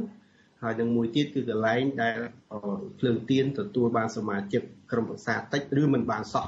[0.63, 2.17] ហើយនឹងមួយទៀតគឺកន្លែងដែល
[2.99, 6.47] ភ្លើងទៀនទទួលបានសមាជិកក្រុមប្រឹក្សាតិចឬមិនបានសោះ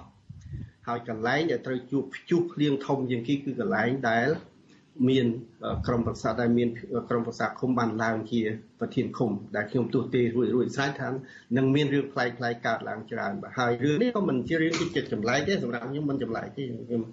[0.88, 4.28] ហើយកន្លែងដែលត្រូវជួបព្យុះភ្លៀងធំជាងគេគឺកន្លែងដែល
[5.10, 5.28] មាន
[5.88, 6.70] ក្រុមប្រឹក្សាដែលមាន
[7.10, 8.42] ក្រុមប្រឹក្សាឃុំបានឡើងជា
[8.80, 11.10] ប្រធានឃុំដែលខ្ញុំទស្សទេរួចរួចស្រេចថា
[11.58, 17.04] នឹងមានរឿងផ្លែកផ្លែកកើតឡើងច្រើនបាទហើយរឿងនេះក៏មិនជារឿងទីចិត្តចម្លែកទេសម្រាប់ខ្ញុំមិនចម្លែកទេខ្ញុំ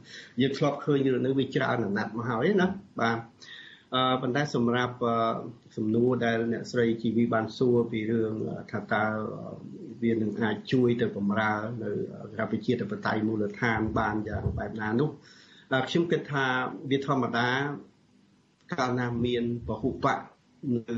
[0.41, 2.67] យើងធ្លាប់ឃើញរឿងនេះវាច្រើនអាណត្តិមកហើយណា
[3.01, 3.58] បាទអឺ
[4.23, 4.95] ប៉ុន្តែសម្រាប់
[5.77, 8.35] សំណួរដែលអ្នកស្រីជីវីបានសួរពីរឿង
[8.71, 9.05] ថាតើ
[10.03, 11.95] វានឹងអាចជួយទៅបំរើនៅរ
[12.31, 15.11] ដ្ឋប្រជាធិបតេយ្យមូលដ្ឋានបានយ៉ាងបែបណានោះ
[15.89, 16.47] ខ្ញុំគិតថា
[16.91, 17.49] វាធម្មតា
[18.73, 20.19] កាលណាមានពហុបក
[20.75, 20.97] នៅ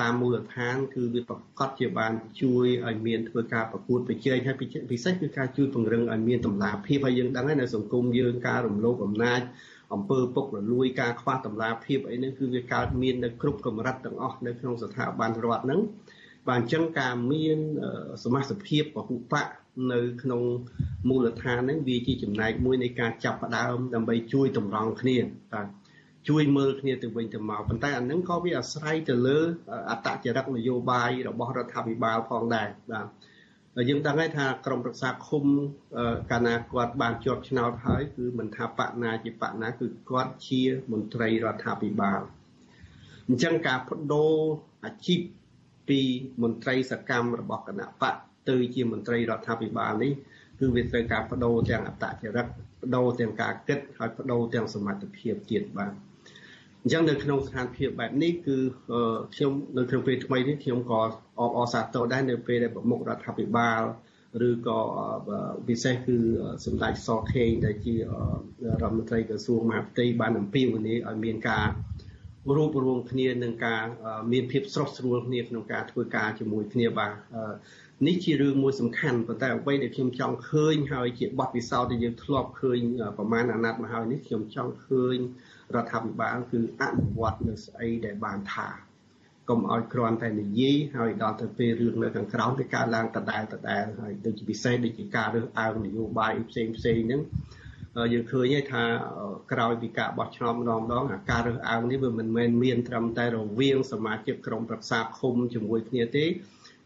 [0.00, 2.12] តាមមូលដ្ឋាន គឺវាប្រកាសជាបាន
[2.42, 4.56] ជួយឲ្យមានធ្វើការប្រកួតប្រជែងហើយ
[4.90, 9.40] ពិសេសគឺការជួយពង្រឹងឲ្យមានតម្លាភាពហើយយើងដឹងហើយនៅសង្គមយើងការរំលោភអំណាច
[9.94, 15.80] អំពើពុករលួយការខ្វះតម្លាភាពអីហ្នឹងគឺវាកើតមាននៅគ្រប់កម្រិតទាំងអស់នៅក្នុងស្ថាប័នរដ្ឋហ្នឹង
[16.48, 17.58] បាទអញ្ចឹងការមាន
[18.24, 19.46] សមាជិកភាពពហុបក
[19.92, 20.42] នៅក្នុង
[21.08, 25.16] មូលដ្ឋានហ្នឹងវាជាចំណែកមួយនៃការចាប់ផ្ដើមដើម្បីជួយតម្រង់គ្នា
[25.52, 25.66] បាទ
[26.28, 29.38] ជួយមើលគ្នាទៅវិញទៅមកប៉ុន្តែអានឹងក៏វាអាស្រ័យទៅលើ
[29.90, 33.06] អត្តចរិតនយោបាយរបស់រដ្ឋាភិបាលផងដែរបាទ
[33.88, 35.44] យើងដឹងហើយថាក្រមប្រឹក្សាឃុំ
[36.30, 40.60] កាលណាគាត់បានជាប់ឆ្នោតហើយគឺមិនថាបកណាជាបកណាគឺគាត់ជា
[40.92, 42.20] មន្ត្រីរដ្ឋាភិបាល
[43.28, 44.34] អញ្ចឹងការបដូរ
[44.84, 45.20] អាជីព
[45.88, 46.00] ពី
[46.42, 48.14] មន្ត្រីសកម្មរបស់គណៈបក
[48.48, 50.12] ទៅជាមន្ត្រីរដ្ឋាភិបាលនេះ
[50.60, 52.46] គឺវាត្រូវការបដូរទាំងអត្តចរិត
[52.80, 55.92] បដូរទាំងការគិតហើយបដូរទាំងសមត្ថភាពទៀតបាទ
[56.84, 58.56] អញ្ចឹងនៅក្នុងស្ថានភាពបែបនេះគឺ
[59.34, 61.00] ខ្ញុំនៅក្នុងពេលថ្មីនេះខ្ញុំក៏
[61.40, 63.82] អបអរសាទរដែរនៅពេលដែលប្រមុខរដ្ឋាភិបាល
[64.48, 64.80] ឬក៏
[65.68, 66.16] ពិសេសគឺ
[66.64, 68.00] សម្ដេចសខេងដែលជារ
[68.82, 71.66] ដ្ឋមន្ត្រីក្រសួងមហាផ្ទៃបានអំពាវនាវឲ្យមានការ
[72.56, 73.84] រួបរวมគ្នានឹងការ
[74.32, 77.12] មានភាពស្រស់ស្រួលគ្នាក្នុងការធ្វើការជាមួយគ្នាបាទ
[78.06, 82.78] នេះជារឿងមួយសំខាន់ប៉ុន្តែអ្វីដែលខ្ញុំចង់ឃើញហើយជាបទពិសោធន៍ដែលយើងធ្លាប់ឃើញ
[83.18, 85.18] ប្រមាណអាណត្តិមកហើយនេះខ្ញុំចង់ឃើញ
[85.74, 88.68] រដ្ឋាភិបាលគឺអនុវត្តនៅស្អីដែលបានថា
[89.48, 97.22] កុំឲ្យគ្រាន់តែនិយាយហើយដល់ទៅពេលរឿងនៅខាងក្រោមវាកើតឡើងដដែលដដែលហើយដូចជាពិសេសដូចជាការរើសអើងនយោបាយផ្សេងផ្សេងហ្នឹង
[98.12, 98.84] យើងឃើញហើយថា
[99.52, 106.24] ក្រោយពីការបោះឆ្នោតម្ដងម្ដងអាការរើសអើងនេះវាមិនមែនមានត្រឹមតែរវាងសមាជិកក្រុមប្រឹក្សាឃុំជាមួយគ្នាទេ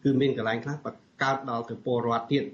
[0.05, 0.89] គឺមានកន្លែងខ្លះប
[1.23, 2.45] កើតដល់ទៅពលរដ្ឋទៀត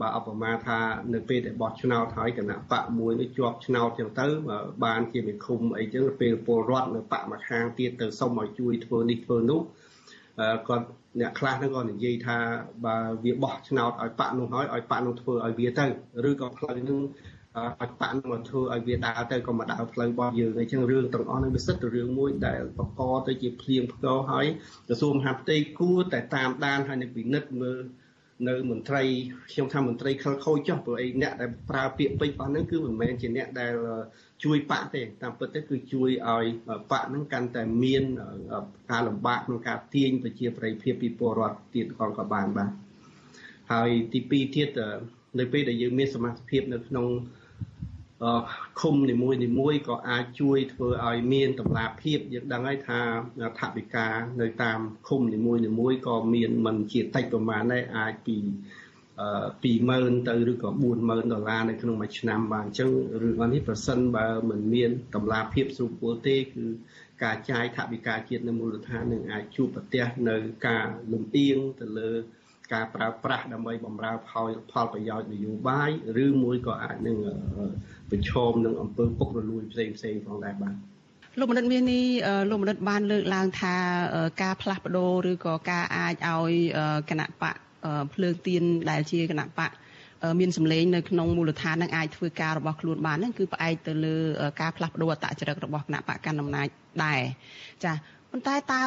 [0.00, 0.78] បាទអបមាថា
[1.14, 4.26] នៅពេលដែលបោះឆ្នោតហើយគណៈបកមួយនេះជាប់ឆ្នោតចឹងទៅ
[4.84, 9.60] បានជាមេឃុំអីចឹងពេលពលរដ្ឋនៅបកមួយខាងទៀតទៅសុំឲ្យជួយធ្វើនេះធ្វើនោះ
[10.68, 10.86] គាត់
[11.20, 12.38] អ្នកខ្លះហ្នឹងក៏និយាយថា
[12.86, 15.84] បើវាបោះឆ្នោតឲ្យបកនោះហើយឲ្យបកនោះធ្វើឲ្យវាទៅ
[16.28, 17.00] ឬក៏ផ្លូវហ្នឹង
[17.56, 24.46] ឲ្យបាក់មកធ្វើឲ្យវាដើរទៅក៏មកដើរផ្លូវរបស់យើងអញ្ចឹងរឿងទាំងអស់នេះវាសិតទៅរឿងមួយដែលបកកទៅជាភ្លៀងផ្គរហើយ
[24.88, 27.78] ក្រសួងមហាផ្ទៃគួរតែតាមដានហើយនឹងពិនិត្យមើល
[28.48, 29.02] នៅមន្ត្រី
[29.52, 33.74] ខ្ញុំថាមន្ត្រីខលខូចចុះព្រោះអីអ្នកដែលប្រើពាក្យពេចន៍របស់ហ្នឹងគឺមិនមែនជាអ្នកដែល
[34.44, 36.44] ជួយបាក់ទេតាមពិតទៅគឺជួយឲ្យ
[36.90, 38.02] បាក់ហ្នឹងកាន់តែមាន
[38.90, 42.70] ការលំបាកក្នុងការទាញប្រជាប្រិយភាពពីពលរដ្ឋទៀតផងក៏បានបាទ
[43.72, 44.68] ហើយទី2ទៀត
[45.38, 47.06] នៅពេលដែលយើងមានសមាជិកភាពនៅក្នុង
[48.80, 53.00] ឃុំនីមួយនីមួយក៏អាចជួយធ្វើឲ្យមានតម្លាភាពយើងដឹងហើយថា
[53.58, 54.08] ថវិកា
[54.40, 58.36] នៅតាមឃុំនីមួយនីមួយក៏មានមិនជាតិចប្រមាណដែរអាចពី
[59.72, 60.70] 20000ទៅឬក៏
[61.02, 62.90] 40000ដុល្លារនៅក្នុងមួយឆ្នាំបាទអញ្ចឹង
[63.22, 66.64] រឿងនេះប្រសិនបើមិនមានតម្លាភាពស្រួលពលទេគឺ
[67.22, 70.36] ការចាយថវិកាជាតិនៅមូលដ្ឋាននឹងអាចជួបប្រទះនៅ
[70.68, 72.10] ការលំអៀងទៅលើ
[72.74, 75.90] ការប្រើប្រាស់ដើម្បីបម្រើផលផលប្រយោជន៍នយោបាយ
[76.24, 77.16] ឬមួយក៏អាចនឹង
[78.10, 80.74] ប្រឈមនឹងអំពើពុករលួយផ្សេងផ្សេងផងដែរបាទ
[81.38, 82.04] លោកមនិតមាសនេះ
[82.50, 83.74] លោកមនិតបានលើកឡើងថា
[84.42, 86.52] ការផ្លាស់ប្ដូរឬក៏ការអាចឲ្យ
[87.10, 87.56] គណៈបក
[88.14, 89.70] ភ្លើងទៀនដែលជាគណៈបក
[90.40, 94.16] មានសម្លេងនៅក្នុងមូលដ្ឋាននឹងអាចធ្វើការរបស់ខ្លួនបានហ្នឹងគឺផ្អែកទៅលើ
[94.60, 96.68] ការផ្លាស់ប្ដូរអត្តចរិតរបស់គណៈបកកណ្ដាលអំណាច
[97.04, 97.20] ដែរ
[97.84, 97.92] ចា
[98.34, 98.82] ប៉ុន្តែតើ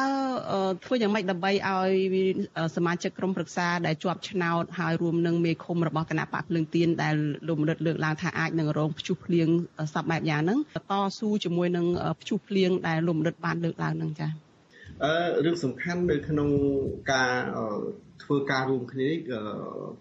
[0.84, 1.90] ធ្វើយ៉ាងម៉េចដើម្បីឲ្យ
[2.76, 7.14] សមាជិកក្រុមប្រឹក្សាដែលជាប់ឆ្នោតហើយរួមនឹងមេឃុំរបស់គណៈបកភ្លើងទៀនដែល
[7.48, 9.48] លោកមនិតលើកឡើងថាអាចនឹងរងព្យុះភ្លៀង
[9.94, 10.58] សពបែបយ៉ាងហ្នឹង
[10.90, 11.86] តស៊ូជាមួយនឹង
[12.20, 14.30] ព្យុះភ្លៀងដែលលោកមនិតបានលើកឡើងហ្នឹងចា៎
[15.04, 15.12] អឺ
[15.44, 16.48] រឿងសំខាន់នៅក្នុង
[17.12, 17.34] ការ
[18.22, 19.18] ធ្វើការរួមគ្នានេះ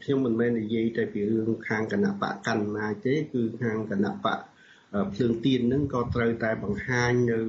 [0.03, 4.39] ខ្ញុំមិនមែននិយាយតែពីរឿងខាងគណៈបកកណ្ណាទេគឺខាងគណៈបក
[5.13, 7.39] ភ្លើងទៀនហ្នឹងក៏ត្រូវតែបង្ហាញនៅ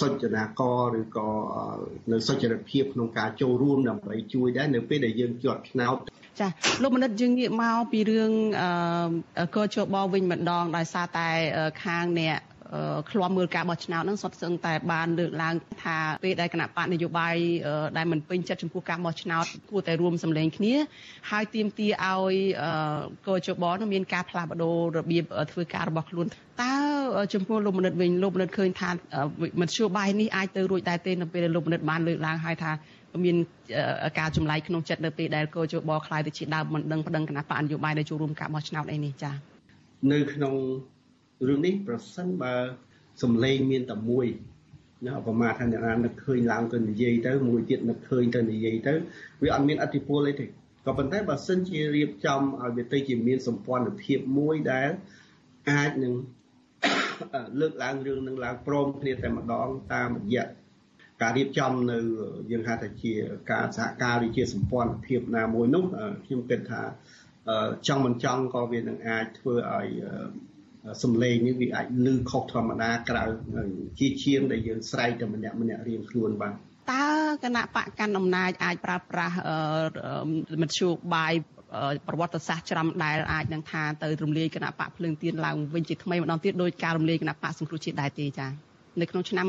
[0.00, 0.62] សុចនាក
[0.92, 1.28] រឬក៏
[2.12, 5.96] នៅសុចរិតភាពក្នុងការចូលរួមដើម្បីជួយដែរនៅពេលដែលយើងជាប់ឆ្នោត
[6.40, 6.48] ចា
[6.82, 8.32] លោកមនិតយើងងាកមកពីរឿង
[9.56, 11.28] កជបវិញម្ដងដោយសារតែ
[11.84, 12.38] ខាងអ្នក
[13.10, 15.54] ឃ្លាំមើលការបោះឆ្នោតហ្នឹងសុទ្ធសឹងតែបានលើកឡើង
[15.84, 17.34] ថាពេលដែលគណៈបកនយោបាយ
[17.96, 20.74] ដែលមិនពេញចិត្តចំពោះការបោះឆ្នោតគួរតែរួមសម្លេងគ្នា
[21.30, 22.34] ហើយទាមទារឲ្យ
[23.26, 26.26] កជបនឹងមានការផ្លាស់ប្ដូររបៀបធ្វើការរបស់ខ្លួន
[26.62, 26.74] តើ
[27.34, 28.90] ចំពោះលោកមនិតវិញលោកមនិតឃើញថា
[29.60, 32.72] មធ្យោបាយនេះអាចទៅរួចដែរទេនៅពេលដែលលោកមនិតបានលើកឡើងហើយថា
[33.24, 33.36] មាន
[34.18, 39.34] ការចម្លែកក្នុងចិត្តនៅពេលដែលកោជបខ្លាយទៅជាដើមមិនដឹងប្តឹងគណៈបកនយោបាយដែលចូលរួមការបោះឆ្នោតអីនេះចា៎
[40.12, 40.54] នៅក្នុង
[41.48, 42.54] រឿងនេះប្រសិនបើ
[43.22, 44.26] សម្លេងមានតែមួយ
[45.06, 48.94] ណាប្រមាថថាអ្នកណានឹកឃើញឡើងទៅនិយាយទៅមួយទៀតនឹកឃើញទៅនិយាយទៅ
[49.42, 54.90] វាអត់មានអធិពលអីទេក៏ប៉ុន្តែបើសិនជារៀបចំឲ្យវាទៅជាមានសម្ព័ន្ធភាពមួយដែល
[55.70, 56.14] អាចនឹង
[57.60, 60.46] លើកឡើងរឿងនឹងឡើងព្រមគ្នាតែម្ដងតាមរយៈ
[61.22, 61.98] ការរៀបចំនៅ
[62.50, 63.12] យើងហៅថាជា
[63.50, 65.84] ការសហការឬជាសម្ព័ន្ធភាពណាមួយនោះ
[66.24, 66.82] ខ្ញុំគិតថា
[67.86, 69.88] ចង់មិនចង់ក៏វានឹងអាចធ្វើឲ្យ
[71.02, 73.24] សំឡេងនេះវាអាចលឺខុសធម្មតាក្រៅ
[73.98, 76.54] ជាជាងដែលយើងស្រែកតែម្នាក់ម្នាក់រៀងខ្លួនបាទ
[76.92, 77.06] តើ
[77.44, 79.36] គណៈបកកាន់អំណាចអាចប្រើប្រាស់
[80.62, 81.34] មធ្យោបាយ
[82.08, 88.50] ប្រវត្តិសាស្ត្រច្រាំដែលអាចនឹងថាទៅរំលាយគណៈបកភ្លើងទៀនឡើងវិញជាថ្មីម្ដងទៀតដោយការរំលាយគណៈបកសង្គ្រោះជាតិដែរទេចា៎
[89.00, 89.46] នៅក្នុងឆ្នាំ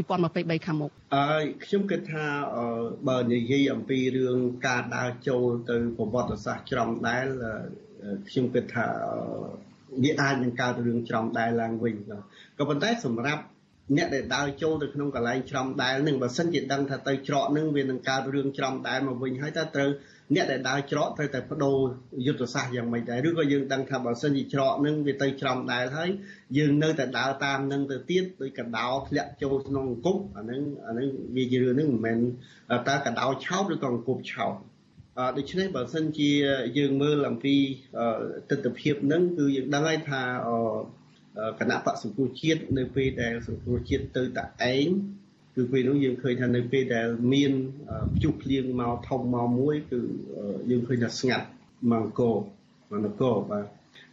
[0.00, 2.26] 2023ខាងមុខអើខ្ញុំគិតថា
[3.08, 7.26] បើនិយាយអំពីរឿងការដើរចូលទៅប្រវត្តិសាស្ត្រច្រំដែល
[8.28, 8.86] ខ្ញុំគិតថា
[10.02, 11.94] វាអាចនឹងកើតរឿងច្រំដែលឡើងវិញ
[12.58, 13.42] ក៏ប៉ុន្តែសម្រាប់
[13.96, 19.90] អ្នកដែលដើរចូលទៅក្នុងកន្លែងច្រំដែលនឹងបើសិនជាដឹងថាទៅច្រកនឹងវានឹងកើតរឿងច្រំដែលមកវិញហើយតើត្រូវ
[20.34, 21.78] អ្នកដែលដើរច្រកត្រូវតែបដូរ
[22.26, 26.10] យុទ្ធសាស្ត្រយ៉ាងម៉េចដែរឬក៏យើងដឹងថាបើសិនជាច្រកនឹងវាទៅច្រំដែលហើយ
[26.58, 32.18] យើងនៅតែដើរតាមនឹងទៅទៀតដោយកដោធ្លាក់ចូលក្នុងអង្គប់អានឹងអានឹងវាជារឿងនឹងមិនមែន
[32.88, 34.54] តើកដោឆោតឬក៏អង្គប់ឆោត
[35.36, 36.30] ដូច្នេះបើសិនជា
[36.78, 37.56] យើងមើលអំពី
[38.50, 40.22] ទស្សនវិជ្ជានឹងគឺយើងដឹងហើយថា
[41.60, 44.44] គណៈបកសង្គ្រោះជាតិនៅពេលដែលសង្គ្រោះជាតិទៅតែ
[44.74, 44.86] ឯង
[45.56, 47.52] គឺពេលនោះយើងឃើញថានៅពេលដែលមាន
[48.14, 49.98] ព្យុះភ្លៀងមកធំមកមួយគឺ
[50.70, 51.46] យើងឃើញថាស្ងាត់
[51.90, 52.36] មកអង្គរ
[52.90, 53.64] មកអង្គរបាទ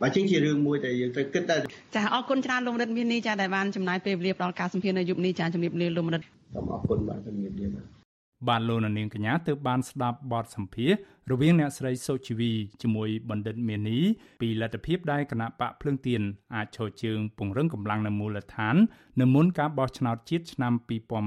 [0.02, 1.60] បាទជាងជារឿងមួយដែលយើងត្រូវគិតដែរ
[1.96, 6.22] ចាអរគុណច្រើនលោកមនិតមាននេះចាដែលបានចំណាយពេលវេលាផ្ដល់ការសម្ភាសន៍នៅយប់នេះចាជំរាបលាលោកមនិត
[6.54, 7.99] សូមអរគុណបាទជំរាបលាបាទ
[8.48, 10.92] បានលោកនាងកញ្ញាទើបបានស្ដាប់បទសម្ភាស
[11.32, 13.98] រវាងអ្នកស្រីសុជីវីជាមួយបណ្ឌិតមេនី
[14.42, 16.22] ពីលទ្ធភាពដែលគណៈបកភ្លើងទៀន
[16.56, 18.76] អាចឈរជើងពង្រឹងកម្លាំងនៅមូលដ្ឋាន
[19.22, 20.74] នៅមុនការបោះឆ្នោតជាតិឆ្នាំ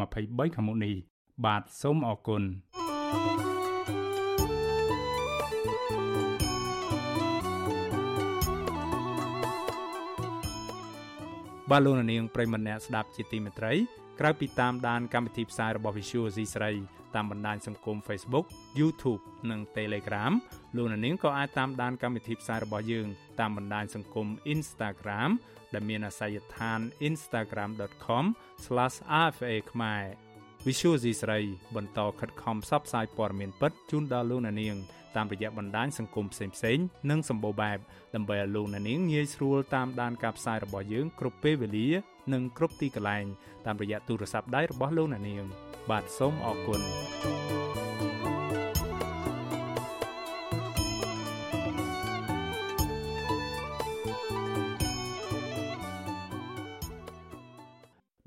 [0.01, 0.95] 2023ខាងមុខនេះ
[1.45, 2.43] បាទសូមអរគុណ
[11.71, 16.71] បាទលោកនាងប្រិមម្នាក់ស្ដាប់ជាទីមេត្រី ក្រៅពីតាមដានកម្មវិធីផ្សាយរបស់ Visual C ស្រី
[17.15, 18.47] តាមបណ្ដាញសង្គម Facebook
[18.79, 20.33] YouTube និង Telegram
[20.77, 23.07] លោកអ្នកនាងក៏អាចតាមដានកម្មវិធីផ្សាយរបស់យើង
[23.41, 25.31] តាមបណ្ដាញសង្គម Instagram
[25.75, 30.03] ដែលមានអាសយដ្ឋាន instagram.com/rfa ខ្មែរ
[30.67, 31.39] Visual C ស្រី
[31.77, 34.77] បន្តខិតខំផ្សព្វផ្សាយព័ត៌មានពិតជូនដល់លោកអ្នកនាង
[35.17, 37.79] តាមរយៈបណ្ដាញសង្គមផ្សេងៗនិងសម្បូរបែប
[38.15, 41.89] ដើម្បីឲ្យលោកអ្នកនាងងាយស្រួលតាមដានការផ្សាយរបស់យើងគ្រប់ពេលវេលា
[42.33, 43.25] និងគ្រប់ទីកន្លែង
[43.67, 45.47] តាមរយៈទូរស័ព្ទដៃរបស់លោកអ្នកនាង។
[45.91, 46.81] បាទសូមអរគុណ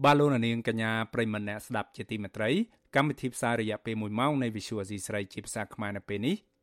[0.03, 2.49] បាទលោកនាងកញ្ញាប្រិមម្នាក់ស្ដាប់ជាទីមេត្រី
[2.95, 6.35] កម្មវិធីផ្សាយរយៈពេល1ម៉ោងនៃ Visual Asia ស្រីជាភាសាខ្មែរនៅពេលនេះ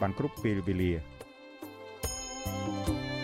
[0.00, 0.92] បានគ្រប់ពេលវេលា
[2.46, 3.15] thank you